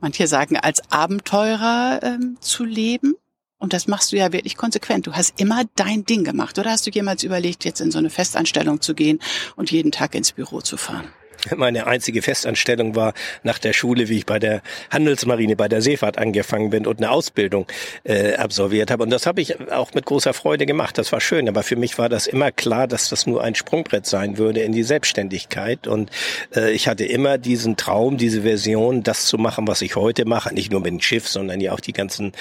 manche 0.00 0.28
sagen 0.28 0.56
als 0.56 0.80
Abenteurer 0.92 2.00
ähm, 2.02 2.37
zu 2.40 2.64
leben. 2.64 3.14
Und 3.59 3.73
das 3.73 3.88
machst 3.88 4.12
du 4.12 4.16
ja 4.16 4.33
wirklich 4.33 4.56
konsequent. 4.56 5.06
Du 5.06 5.14
hast 5.14 5.40
immer 5.40 5.62
dein 5.75 6.04
Ding 6.04 6.23
gemacht. 6.23 6.59
Oder 6.59 6.71
hast 6.71 6.87
du 6.87 6.90
jemals 6.90 7.23
überlegt, 7.25 7.64
jetzt 7.64 7.80
in 7.80 7.90
so 7.90 7.99
eine 7.99 8.11
Festanstellung 8.11 8.80
zu 8.80 8.94
gehen 8.94 9.21
und 9.56 9.71
jeden 9.71 9.90
Tag 9.90 10.14
ins 10.14 10.33
Büro 10.33 10.61
zu 10.61 10.76
fahren? 10.76 11.09
Meine 11.56 11.86
einzige 11.86 12.22
Festanstellung 12.22 12.94
war 12.94 13.14
nach 13.42 13.58
der 13.58 13.72
Schule, 13.72 14.08
wie 14.08 14.18
ich 14.18 14.26
bei 14.26 14.38
der 14.38 14.62
Handelsmarine, 14.90 15.56
bei 15.56 15.68
der 15.68 15.82
Seefahrt 15.82 16.18
angefangen 16.18 16.70
bin 16.70 16.86
und 16.86 16.98
eine 16.98 17.10
Ausbildung 17.10 17.66
äh, 18.04 18.34
absolviert 18.34 18.90
habe. 18.90 19.02
Und 19.02 19.10
das 19.10 19.26
habe 19.26 19.40
ich 19.40 19.70
auch 19.70 19.92
mit 19.94 20.06
großer 20.06 20.32
Freude 20.32 20.66
gemacht. 20.66 20.98
Das 20.98 21.12
war 21.12 21.20
schön. 21.20 21.48
Aber 21.48 21.62
für 21.62 21.76
mich 21.76 21.98
war 21.98 22.08
das 22.08 22.26
immer 22.26 22.50
klar, 22.50 22.86
dass 22.88 23.08
das 23.08 23.26
nur 23.26 23.42
ein 23.42 23.54
Sprungbrett 23.54 24.06
sein 24.06 24.38
würde 24.38 24.60
in 24.60 24.72
die 24.72 24.82
Selbstständigkeit. 24.82 25.86
Und 25.86 26.10
äh, 26.54 26.72
ich 26.72 26.88
hatte 26.88 27.04
immer 27.04 27.38
diesen 27.38 27.76
Traum, 27.76 28.16
diese 28.16 28.42
Version, 28.42 29.02
das 29.02 29.26
zu 29.26 29.38
machen, 29.38 29.68
was 29.68 29.82
ich 29.82 29.96
heute 29.96 30.24
mache. 30.24 30.54
Nicht 30.54 30.72
nur 30.72 30.80
mit 30.80 30.92
dem 30.92 31.00
Schiff, 31.00 31.28
sondern 31.28 31.60
ja 31.60 31.72
auch 31.72 31.80
die 31.80 31.92
ganzen 31.92 32.32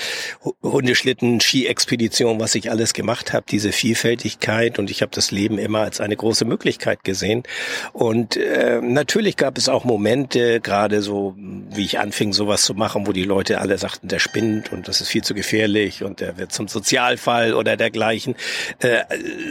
Hundeschlitten, 0.62 1.42
Ski-Expeditionen, 1.42 2.40
was 2.40 2.56
ich 2.56 2.72
alles 2.72 2.94
gemacht 2.94 3.34
habe, 3.34 3.46
diese 3.50 3.72
Vielfältigkeit. 3.72 4.80
Und 4.80 4.90
ich 4.90 5.02
habe 5.02 5.12
das 5.14 5.32
Leben 5.32 5.58
immer 5.58 5.80
als 5.80 6.00
eine 6.00 6.16
große 6.16 6.46
Möglichkeit 6.46 7.04
gesehen. 7.04 7.44
Und 7.92 8.38
äh, 8.38 8.80
natürlich 8.94 9.38
gab 9.38 9.58
es 9.58 9.70
auch 9.70 9.84
Momente, 9.84 10.62
gerade 10.62 11.02
so, 11.02 11.36
wie 11.38 11.84
ich 11.84 12.00
anfing, 12.00 12.34
sowas 12.34 12.64
zu 12.64 12.74
machen, 12.74 13.08
wo 13.08 13.12
die 13.12 13.24
Leute 13.24 13.60
alle 13.60 13.78
sagten, 13.78 14.08
der 14.08 14.20
spinnt 14.20 14.72
und 14.72 14.88
das 14.88 15.02
ist 15.02 15.10
viel 15.10 15.24
zu 15.24 15.34
gefährlich 15.34 16.04
und 16.04 16.20
der 16.20 16.38
wird 16.38 16.52
zum 16.52 16.68
Sozialfall 16.68 17.54
oder 17.54 17.78
dergleichen. 17.78 18.36
Äh, 18.80 19.04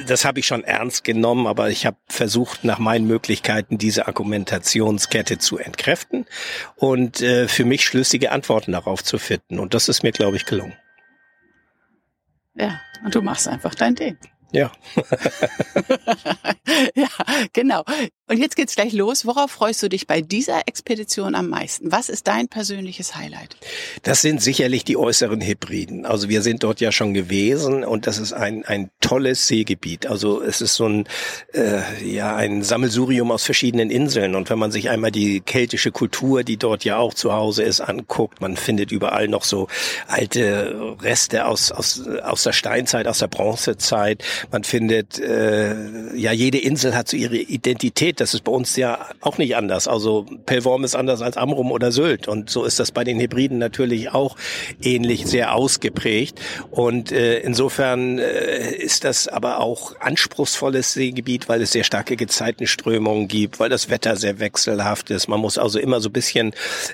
das 0.07 0.25
habe 0.25 0.41
ich 0.41 0.47
schon 0.47 0.65
ernst 0.65 1.05
genommen, 1.05 1.47
aber 1.47 1.71
ich 1.71 1.87
habe 1.87 1.97
versucht, 2.09 2.65
nach 2.65 2.79
meinen 2.79 3.07
Möglichkeiten 3.07 3.79
diese 3.79 4.07
Argumentationskette 4.07 5.39
zu 5.39 5.59
entkräften 5.59 6.27
und 6.77 7.21
äh, 7.21 7.49
für 7.49 7.65
mich 7.65 7.85
schlüssige 7.85 8.33
Antworten 8.33 8.73
darauf 8.73 9.05
zu 9.05 9.19
finden. 9.19 9.59
Und 9.59 9.75
das 9.75 9.89
ist 9.89 10.03
mir, 10.03 10.13
glaube 10.13 10.37
ich, 10.37 10.47
gelungen. 10.47 10.77
Ja, 12.55 12.81
und 13.05 13.15
du 13.15 13.23
machst 13.23 13.49
einfach 13.49 13.75
dein 13.75 13.95
Ding. 13.95 14.19
Ja. 14.53 14.71
ja, 16.95 17.09
genau. 17.55 17.85
Und 18.33 18.39
jetzt 18.39 18.57
geht's 18.57 18.77
gleich 18.77 18.95
los. 18.95 19.27
Worauf 19.27 19.51
freust 19.51 19.83
du 19.83 19.91
dich 19.91 20.07
bei 20.07 20.23
dieser 20.23 20.67
Expedition 20.67 21.35
am 21.35 21.51
meisten? 21.51 21.93
Was 21.93 22.09
ist 22.09 22.27
dein 22.29 22.49
persönliches 22.49 23.15
Highlight? 23.15 23.59
Das 24.05 24.23
sind 24.23 24.41
sicherlich 24.41 24.85
die 24.85 24.97
äußeren 24.97 25.43
Hebriden. 25.43 26.07
Also 26.07 26.31
wir 26.31 26.41
sind 26.41 26.63
dort 26.63 26.81
ja 26.81 26.93
schon 26.93 27.13
gewesen 27.13 27.85
und 27.85 28.07
das 28.07 28.17
ist 28.17 28.33
ein, 28.33 28.65
ein 28.65 28.89
tolles 29.03 29.49
Seegebiet. 29.49 30.07
Also 30.07 30.41
es 30.41 30.63
ist 30.63 30.77
so 30.77 30.87
ein, 30.87 31.05
äh, 31.53 31.83
ja, 32.03 32.35
ein 32.35 32.63
Sammelsurium 32.63 33.31
aus 33.31 33.45
verschiedenen 33.45 33.91
Inseln. 33.91 34.35
Und 34.35 34.49
wenn 34.49 34.59
man 34.59 34.73
sich 34.73 34.89
einmal 34.89 35.11
die 35.11 35.41
keltische 35.41 35.91
Kultur, 35.91 36.43
die 36.43 36.57
dort 36.57 36.87
ja 36.87 36.97
auch 36.97 37.13
zu 37.13 37.35
Hause 37.35 37.65
ist, 37.65 37.83
anguckt, 37.83 38.41
man 38.41 38.57
findet 38.57 38.93
überall 38.93 39.29
noch 39.29 39.45
so 39.45 39.69
alte 40.07 40.97
Reste 41.03 41.45
aus, 41.45 41.71
aus, 41.71 42.01
aus 42.23 42.45
der 42.45 42.55
Steinzeit, 42.55 43.07
aus 43.07 43.19
der 43.19 43.29
Bronzezeit. 43.29 44.25
Man 44.51 44.65
findet, 44.65 45.19
äh, 45.19 46.17
ja, 46.17 46.33
jede 46.33 46.57
Insel 46.57 46.95
hat 46.95 47.09
so 47.09 47.19
ihre 47.19 47.37
Identität 47.37 48.22
das 48.23 48.35
ist 48.35 48.45
bei 48.45 48.53
uns 48.53 48.77
ja 48.77 49.07
auch 49.21 49.37
nicht 49.37 49.57
anders. 49.57 49.89
Also 49.89 50.25
Pellworm 50.47 50.85
ist 50.85 50.95
anders 50.95 51.23
als 51.23 51.37
Amrum 51.37 51.73
oder 51.73 51.91
Sylt. 51.91 52.29
Und 52.29 52.51
so 52.51 52.65
ist 52.65 52.79
das 52.79 52.93
bei 52.93 53.03
den 53.03 53.19
Hybriden 53.19 53.59
natürlich 53.59 54.13
auch 54.13 54.37
ähnlich 54.81 55.27
sehr 55.27 55.57
ausgeprägt. 55.57 56.41
Und 56.71 57.11
äh, 57.11 57.41
insofern 57.41 58.21
äh, 58.21 58.77
ist 58.77 59.03
das 59.03 59.27
aber 59.27 59.59
auch 59.59 59.99
anspruchsvolles 59.99 60.93
Seegebiet, 60.93 61.49
weil 61.49 61.63
es 61.63 61.73
sehr 61.73 61.83
starke 61.83 62.17
Gezeitenströmungen 62.17 63.27
gibt, 63.27 63.59
weil 63.59 63.69
das 63.69 63.91
Wetter 63.91 64.15
sehr 64.15 64.39
wechselhaft 64.39 65.11
ist. 65.11 65.27
Man 65.27 65.41
muss 65.41 65.59
also 65.59 65.81
immer 65.81 66.01
so 66.01 66.09
ein 66.09 66.13
bisschen 66.13 66.53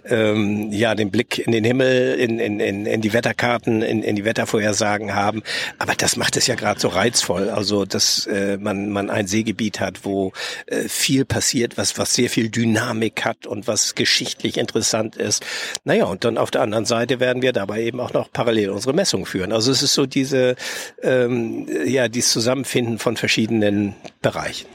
ähm, 0.08 0.72
ja 0.72 0.94
den 0.94 1.10
Blick 1.10 1.38
in 1.38 1.52
den 1.52 1.64
Himmel, 1.64 2.14
in, 2.14 2.38
in, 2.38 2.58
in, 2.58 2.86
in 2.86 3.00
die 3.02 3.12
Wetterkarten, 3.12 3.82
in, 3.82 4.02
in 4.02 4.16
die 4.16 4.24
Wettervorhersagen 4.24 5.14
haben. 5.14 5.42
Aber 5.78 5.94
das 5.94 6.16
macht 6.16 6.38
es 6.38 6.46
ja 6.46 6.54
gerade 6.54 6.80
so 6.80 6.88
reizvoll. 6.88 7.50
Also 7.50 7.84
dass 7.84 8.26
äh, 8.26 8.56
man, 8.56 8.88
man 8.88 9.10
ein 9.10 9.26
Seegebiet 9.26 9.78
hat, 9.78 10.06
wo 10.06 10.32
äh, 10.66 10.88
viel 10.88 11.17
viel 11.18 11.24
passiert, 11.24 11.76
was, 11.76 11.98
was 11.98 12.14
sehr 12.14 12.30
viel 12.30 12.48
Dynamik 12.48 13.24
hat 13.24 13.44
und 13.46 13.66
was 13.66 13.96
geschichtlich 13.96 14.56
interessant 14.56 15.16
ist. 15.16 15.44
Naja, 15.82 16.04
und 16.04 16.24
dann 16.24 16.38
auf 16.38 16.52
der 16.52 16.62
anderen 16.62 16.84
Seite 16.84 17.18
werden 17.18 17.42
wir 17.42 17.52
dabei 17.52 17.82
eben 17.82 17.98
auch 17.98 18.12
noch 18.12 18.30
parallel 18.30 18.70
unsere 18.70 18.94
Messung 18.94 19.26
führen. 19.26 19.52
Also 19.52 19.72
es 19.72 19.82
ist 19.82 19.94
so 19.94 20.06
diese, 20.06 20.54
ähm, 21.02 21.66
ja, 21.84 22.06
dieses 22.06 22.30
Zusammenfinden 22.30 23.00
von 23.00 23.16
verschiedenen 23.16 23.96
Bereichen. 24.22 24.68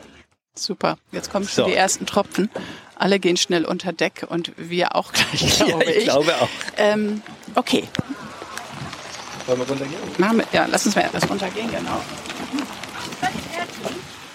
Super. 0.54 0.98
Jetzt 1.14 1.32
kommen 1.32 1.48
schon 1.48 1.64
so. 1.64 1.70
die 1.70 1.78
ersten 1.78 2.06
Tropfen. 2.06 2.50
Alle 2.96 3.20
gehen 3.20 3.38
schnell 3.38 3.64
unter 3.64 3.94
Deck 3.94 4.26
und 4.28 4.52
wir 4.58 4.98
auch 4.98 5.14
gleich, 5.14 5.60
glaube 5.66 5.86
ja, 5.86 5.92
ich. 5.92 5.98
ich 6.00 6.04
glaube 6.04 6.36
auch. 6.42 6.50
Ähm, 6.76 7.22
okay. 7.56 7.86
Wollen 9.46 9.60
wir 9.60 9.68
runtergehen? 9.68 9.98
Machen 10.18 10.38
wir, 10.40 10.46
ja, 10.52 10.68
lass 10.70 10.86
uns 10.86 10.96
mal 10.96 11.06
etwas 11.06 11.30
runtergehen, 11.30 11.72
genau. 11.72 12.02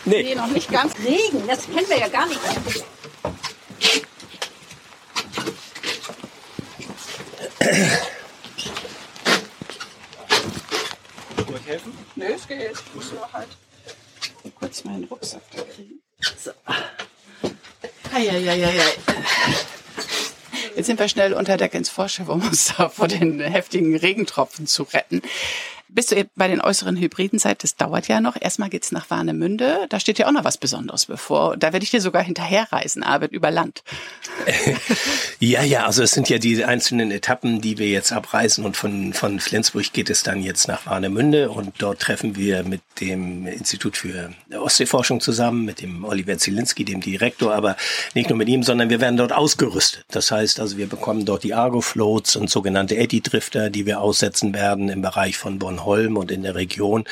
Nee. 0.08 0.22
Nee, 0.22 0.34
noch 0.34 0.46
nicht 0.46 0.70
ganz. 0.70 0.94
Regen, 1.04 1.46
das 1.46 1.64
kennen 1.64 1.86
wir 1.86 1.98
ja 1.98 2.08
gar 2.08 2.26
nicht. 2.26 2.40
Soll 11.36 11.56
ich 11.56 11.66
helfen? 11.66 11.92
Nö, 12.16 12.24
es 12.34 12.48
geht. 12.48 12.72
Ich 12.72 12.94
muss 12.94 13.12
nur 13.12 13.30
halt 13.32 13.48
kurz 14.58 14.84
meinen 14.84 15.04
Rucksack 15.04 15.42
da 15.54 15.62
kriegen. 15.62 16.00
So. 16.38 16.52
Eieieiei. 18.14 18.72
Jetzt 20.74 20.86
sind 20.86 20.98
wir 20.98 21.08
schnell 21.08 21.34
unter 21.34 21.58
Deck 21.58 21.74
ins 21.74 21.90
Vorschiff, 21.90 22.28
um 22.28 22.40
uns 22.40 22.72
da 22.76 22.88
vor 22.88 23.08
den 23.08 23.40
heftigen 23.40 23.94
Regentropfen 23.94 24.66
zu 24.66 24.84
retten. 24.84 25.20
Bis 25.98 26.06
du 26.06 26.30
bei 26.36 26.46
den 26.46 26.60
äußeren 26.60 26.96
Hybriden 26.96 27.40
seid, 27.40 27.64
das 27.64 27.74
dauert 27.74 28.06
ja 28.06 28.20
noch. 28.20 28.36
Erstmal 28.40 28.70
geht's 28.70 28.92
nach 28.92 29.10
Warnemünde. 29.10 29.86
Da 29.88 29.98
steht 29.98 30.20
ja 30.20 30.28
auch 30.28 30.30
noch 30.30 30.44
was 30.44 30.56
Besonderes 30.56 31.06
bevor. 31.06 31.56
Da 31.56 31.72
werde 31.72 31.82
ich 31.82 31.90
dir 31.90 32.00
sogar 32.00 32.22
hinterherreisen, 32.22 33.02
Arbeit 33.02 33.32
über 33.32 33.50
Land. 33.50 33.82
Ja, 35.40 35.62
ja, 35.62 35.86
also 35.86 36.02
es 36.02 36.10
sind 36.10 36.28
ja 36.28 36.38
die 36.38 36.64
einzelnen 36.64 37.12
Etappen, 37.12 37.60
die 37.60 37.78
wir 37.78 37.86
jetzt 37.86 38.10
abreisen 38.10 38.64
und 38.64 38.76
von, 38.76 39.12
von 39.12 39.38
Flensburg 39.38 39.92
geht 39.92 40.10
es 40.10 40.24
dann 40.24 40.42
jetzt 40.42 40.66
nach 40.66 40.84
Warnemünde 40.86 41.50
und 41.50 41.74
dort 41.78 42.00
treffen 42.00 42.34
wir 42.34 42.64
mit 42.64 42.80
dem 43.00 43.46
Institut 43.46 43.96
für 43.96 44.32
Ostseeforschung 44.52 45.20
zusammen, 45.20 45.64
mit 45.64 45.80
dem 45.80 46.04
Oliver 46.04 46.36
Zielinski, 46.38 46.84
dem 46.84 47.00
Direktor, 47.00 47.54
aber 47.54 47.76
nicht 48.14 48.28
nur 48.30 48.36
mit 48.36 48.48
ihm, 48.48 48.64
sondern 48.64 48.90
wir 48.90 49.00
werden 49.00 49.16
dort 49.16 49.32
ausgerüstet. 49.32 50.04
Das 50.10 50.32
heißt 50.32 50.58
also, 50.58 50.76
wir 50.76 50.88
bekommen 50.88 51.24
dort 51.24 51.44
die 51.44 51.54
Argo-Floats 51.54 52.34
und 52.34 52.50
sogenannte 52.50 52.96
Eddy-Drifter, 52.96 53.70
die 53.70 53.86
wir 53.86 54.00
aussetzen 54.00 54.52
werden 54.54 54.88
im 54.88 55.02
Bereich 55.02 55.38
von 55.38 55.60
Bornholm 55.60 55.87
und 56.16 56.30
in 56.30 56.42
der 56.42 56.54
Region. 56.54 57.04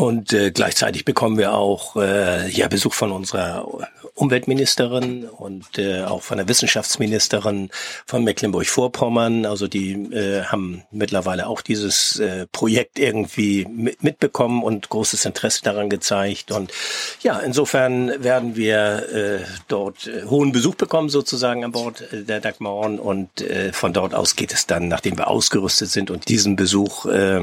Und 0.00 0.32
äh, 0.32 0.50
gleichzeitig 0.50 1.04
bekommen 1.04 1.36
wir 1.36 1.52
auch 1.52 1.94
äh, 1.96 2.48
ja 2.48 2.68
Besuch 2.68 2.94
von 2.94 3.12
unserer 3.12 3.68
Umweltministerin 4.14 5.24
und 5.24 5.78
äh, 5.78 6.04
auch 6.04 6.22
von 6.22 6.38
der 6.38 6.48
Wissenschaftsministerin 6.48 7.68
von 8.06 8.24
Mecklenburg-Vorpommern. 8.24 9.44
Also 9.44 9.68
die 9.68 9.92
äh, 9.92 10.44
haben 10.44 10.84
mittlerweile 10.90 11.48
auch 11.48 11.60
dieses 11.60 12.18
äh, 12.18 12.46
Projekt 12.46 12.98
irgendwie 12.98 13.66
mit, 13.66 14.02
mitbekommen 14.02 14.62
und 14.62 14.88
großes 14.88 15.26
Interesse 15.26 15.62
daran 15.64 15.90
gezeigt. 15.90 16.50
Und 16.50 16.72
ja, 17.20 17.38
insofern 17.38 18.24
werden 18.24 18.56
wir 18.56 19.06
äh, 19.12 19.38
dort 19.68 20.06
äh, 20.06 20.24
hohen 20.24 20.52
Besuch 20.52 20.76
bekommen 20.76 21.10
sozusagen 21.10 21.62
an 21.62 21.72
Bord 21.72 22.10
äh, 22.10 22.24
der 22.24 22.40
Dagmar 22.40 22.72
Horn 22.72 22.98
und 22.98 23.42
äh, 23.42 23.74
von 23.74 23.92
dort 23.92 24.14
aus 24.14 24.34
geht 24.34 24.54
es 24.54 24.66
dann, 24.66 24.88
nachdem 24.88 25.18
wir 25.18 25.28
ausgerüstet 25.28 25.90
sind 25.90 26.10
und 26.10 26.30
diesen 26.30 26.56
Besuch 26.56 27.04
äh, 27.04 27.40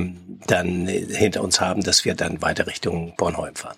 dann 0.48 0.88
hinter 0.88 1.44
uns 1.44 1.62
haben, 1.62 1.84
dass 1.84 2.04
wir 2.04 2.16
dann 2.16 2.42
weiter 2.48 2.68
Richtung 2.68 3.14
Bornholm 3.18 3.56
fahren. 3.56 3.78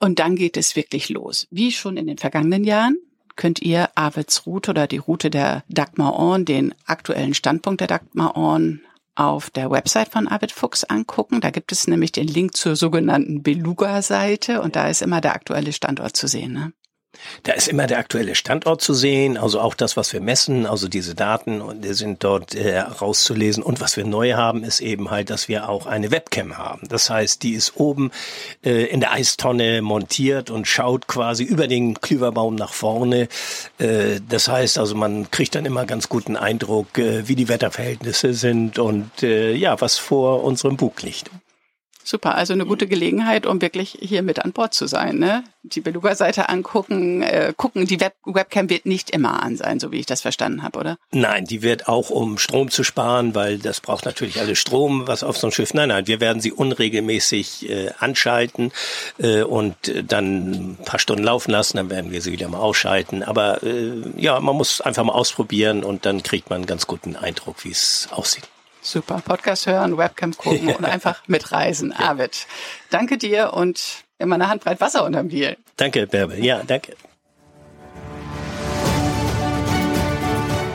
Und 0.00 0.18
dann 0.18 0.34
geht 0.34 0.56
es 0.56 0.74
wirklich 0.74 1.08
los. 1.08 1.46
Wie 1.50 1.70
schon 1.70 1.96
in 1.96 2.08
den 2.08 2.18
vergangenen 2.18 2.64
Jahren 2.64 2.96
könnt 3.36 3.62
ihr 3.62 3.88
Arvids 3.94 4.46
Route 4.46 4.72
oder 4.72 4.86
die 4.86 4.98
Route 4.98 5.30
der 5.30 5.62
Dagmar 5.68 6.14
Orn, 6.14 6.44
den 6.44 6.74
aktuellen 6.86 7.34
Standpunkt 7.34 7.80
der 7.80 7.88
Dagmar 7.88 8.36
Orn 8.36 8.82
auf 9.14 9.50
der 9.50 9.70
Website 9.70 10.08
von 10.08 10.26
Arvid 10.26 10.52
Fuchs 10.52 10.84
angucken. 10.84 11.40
Da 11.40 11.50
gibt 11.50 11.70
es 11.70 11.86
nämlich 11.86 12.12
den 12.12 12.26
Link 12.26 12.56
zur 12.56 12.74
sogenannten 12.74 13.42
Beluga-Seite 13.42 14.60
und 14.60 14.74
da 14.74 14.88
ist 14.88 15.02
immer 15.02 15.20
der 15.20 15.34
aktuelle 15.34 15.72
Standort 15.72 16.16
zu 16.16 16.26
sehen. 16.26 16.52
Ne? 16.52 16.72
Da 17.42 17.52
ist 17.52 17.68
immer 17.68 17.86
der 17.86 17.98
aktuelle 17.98 18.34
Standort 18.34 18.80
zu 18.80 18.94
sehen, 18.94 19.36
also 19.36 19.60
auch 19.60 19.74
das, 19.74 19.96
was 19.96 20.12
wir 20.12 20.20
messen, 20.20 20.66
also 20.66 20.88
diese 20.88 21.14
Daten 21.14 21.62
sind 21.92 22.24
dort 22.24 22.54
äh, 22.54 22.78
rauszulesen. 22.78 23.62
Und 23.62 23.80
was 23.80 23.96
wir 23.96 24.04
neu 24.04 24.32
haben, 24.34 24.64
ist 24.64 24.80
eben 24.80 25.10
halt, 25.10 25.30
dass 25.30 25.48
wir 25.48 25.68
auch 25.68 25.86
eine 25.86 26.10
Webcam 26.10 26.56
haben. 26.56 26.88
Das 26.88 27.10
heißt, 27.10 27.42
die 27.42 27.52
ist 27.52 27.76
oben 27.76 28.10
äh, 28.64 28.86
in 28.86 29.00
der 29.00 29.12
Eistonne 29.12 29.82
montiert 29.82 30.50
und 30.50 30.66
schaut 30.66 31.06
quasi 31.06 31.44
über 31.44 31.66
den 31.66 32.00
Klüverbaum 32.00 32.54
nach 32.54 32.72
vorne. 32.72 33.28
Äh, 33.78 34.20
das 34.28 34.48
heißt 34.48 34.78
also, 34.78 34.94
man 34.94 35.30
kriegt 35.30 35.54
dann 35.54 35.66
immer 35.66 35.84
ganz 35.84 36.08
guten 36.08 36.36
Eindruck, 36.36 36.98
äh, 36.98 37.28
wie 37.28 37.36
die 37.36 37.48
Wetterverhältnisse 37.48 38.34
sind 38.34 38.78
und 38.78 39.22
äh, 39.22 39.52
ja, 39.52 39.80
was 39.80 39.98
vor 39.98 40.44
unserem 40.44 40.76
Bug 40.76 41.02
liegt. 41.02 41.30
Super, 42.04 42.34
also 42.34 42.52
eine 42.52 42.66
gute 42.66 42.86
Gelegenheit, 42.86 43.46
um 43.46 43.62
wirklich 43.62 43.96
hier 44.00 44.22
mit 44.22 44.44
an 44.44 44.52
Bord 44.52 44.74
zu 44.74 44.86
sein. 44.86 45.18
Ne? 45.18 45.44
Die 45.62 45.80
Beluga-Seite 45.80 46.48
angucken, 46.48 47.22
äh, 47.22 47.52
gucken. 47.56 47.86
Die 47.86 48.00
Web 48.00 48.14
Webcam 48.24 48.68
wird 48.68 48.86
nicht 48.86 49.10
immer 49.10 49.42
an 49.42 49.56
sein, 49.56 49.78
so 49.78 49.92
wie 49.92 50.00
ich 50.00 50.06
das 50.06 50.20
verstanden 50.20 50.62
habe, 50.62 50.78
oder? 50.78 50.98
Nein, 51.12 51.44
die 51.44 51.62
wird 51.62 51.88
auch, 51.88 52.10
um 52.10 52.38
Strom 52.38 52.70
zu 52.70 52.82
sparen, 52.82 53.34
weil 53.34 53.58
das 53.58 53.80
braucht 53.80 54.04
natürlich 54.04 54.40
alles 54.40 54.58
Strom, 54.58 55.06
was 55.06 55.22
auf 55.22 55.38
so 55.38 55.46
ein 55.46 55.52
Schiff. 55.52 55.74
Nein, 55.74 55.90
nein, 55.90 56.06
wir 56.06 56.20
werden 56.20 56.40
sie 56.42 56.52
unregelmäßig 56.52 57.70
äh, 57.70 57.90
anschalten 57.98 58.72
äh, 59.18 59.42
und 59.42 59.76
dann 60.06 60.50
ein 60.50 60.78
paar 60.84 60.98
Stunden 60.98 61.22
laufen 61.24 61.52
lassen, 61.52 61.76
dann 61.76 61.90
werden 61.90 62.10
wir 62.10 62.20
sie 62.20 62.32
wieder 62.32 62.48
mal 62.48 62.58
ausschalten. 62.58 63.22
Aber 63.22 63.62
äh, 63.62 63.92
ja, 64.16 64.40
man 64.40 64.56
muss 64.56 64.80
einfach 64.80 65.04
mal 65.04 65.12
ausprobieren 65.12 65.84
und 65.84 66.04
dann 66.04 66.22
kriegt 66.22 66.50
man 66.50 66.56
einen 66.56 66.66
ganz 66.66 66.86
guten 66.86 67.16
Eindruck, 67.16 67.64
wie 67.64 67.70
es 67.70 68.08
aussieht. 68.10 68.44
Super. 68.82 69.22
Podcast 69.24 69.66
hören, 69.66 69.96
Webcam 69.96 70.36
gucken 70.36 70.68
ja. 70.68 70.76
und 70.76 70.84
einfach 70.84 71.22
mitreisen. 71.28 71.94
Ja. 71.96 72.10
Arvid, 72.10 72.46
danke 72.90 73.16
dir 73.16 73.52
und 73.54 74.04
immer 74.18 74.34
eine 74.34 74.48
Handbreit 74.48 74.80
Wasser 74.80 75.04
unterm 75.04 75.28
Deal. 75.28 75.56
Danke, 75.76 76.06
Bärbel. 76.06 76.44
Ja, 76.44 76.62
danke. 76.66 76.94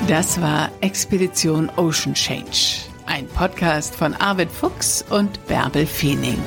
Das 0.08 0.41
war 0.41 0.72
Expedition 0.80 1.70
Ocean 1.76 2.13
Change, 2.13 2.86
ein 3.06 3.28
Podcast 3.28 3.93
von 3.93 4.13
Arvid 4.13 4.50
Fuchs 4.50 5.04
und 5.10 5.46
Bärbel 5.48 5.86
Feening. 5.86 6.41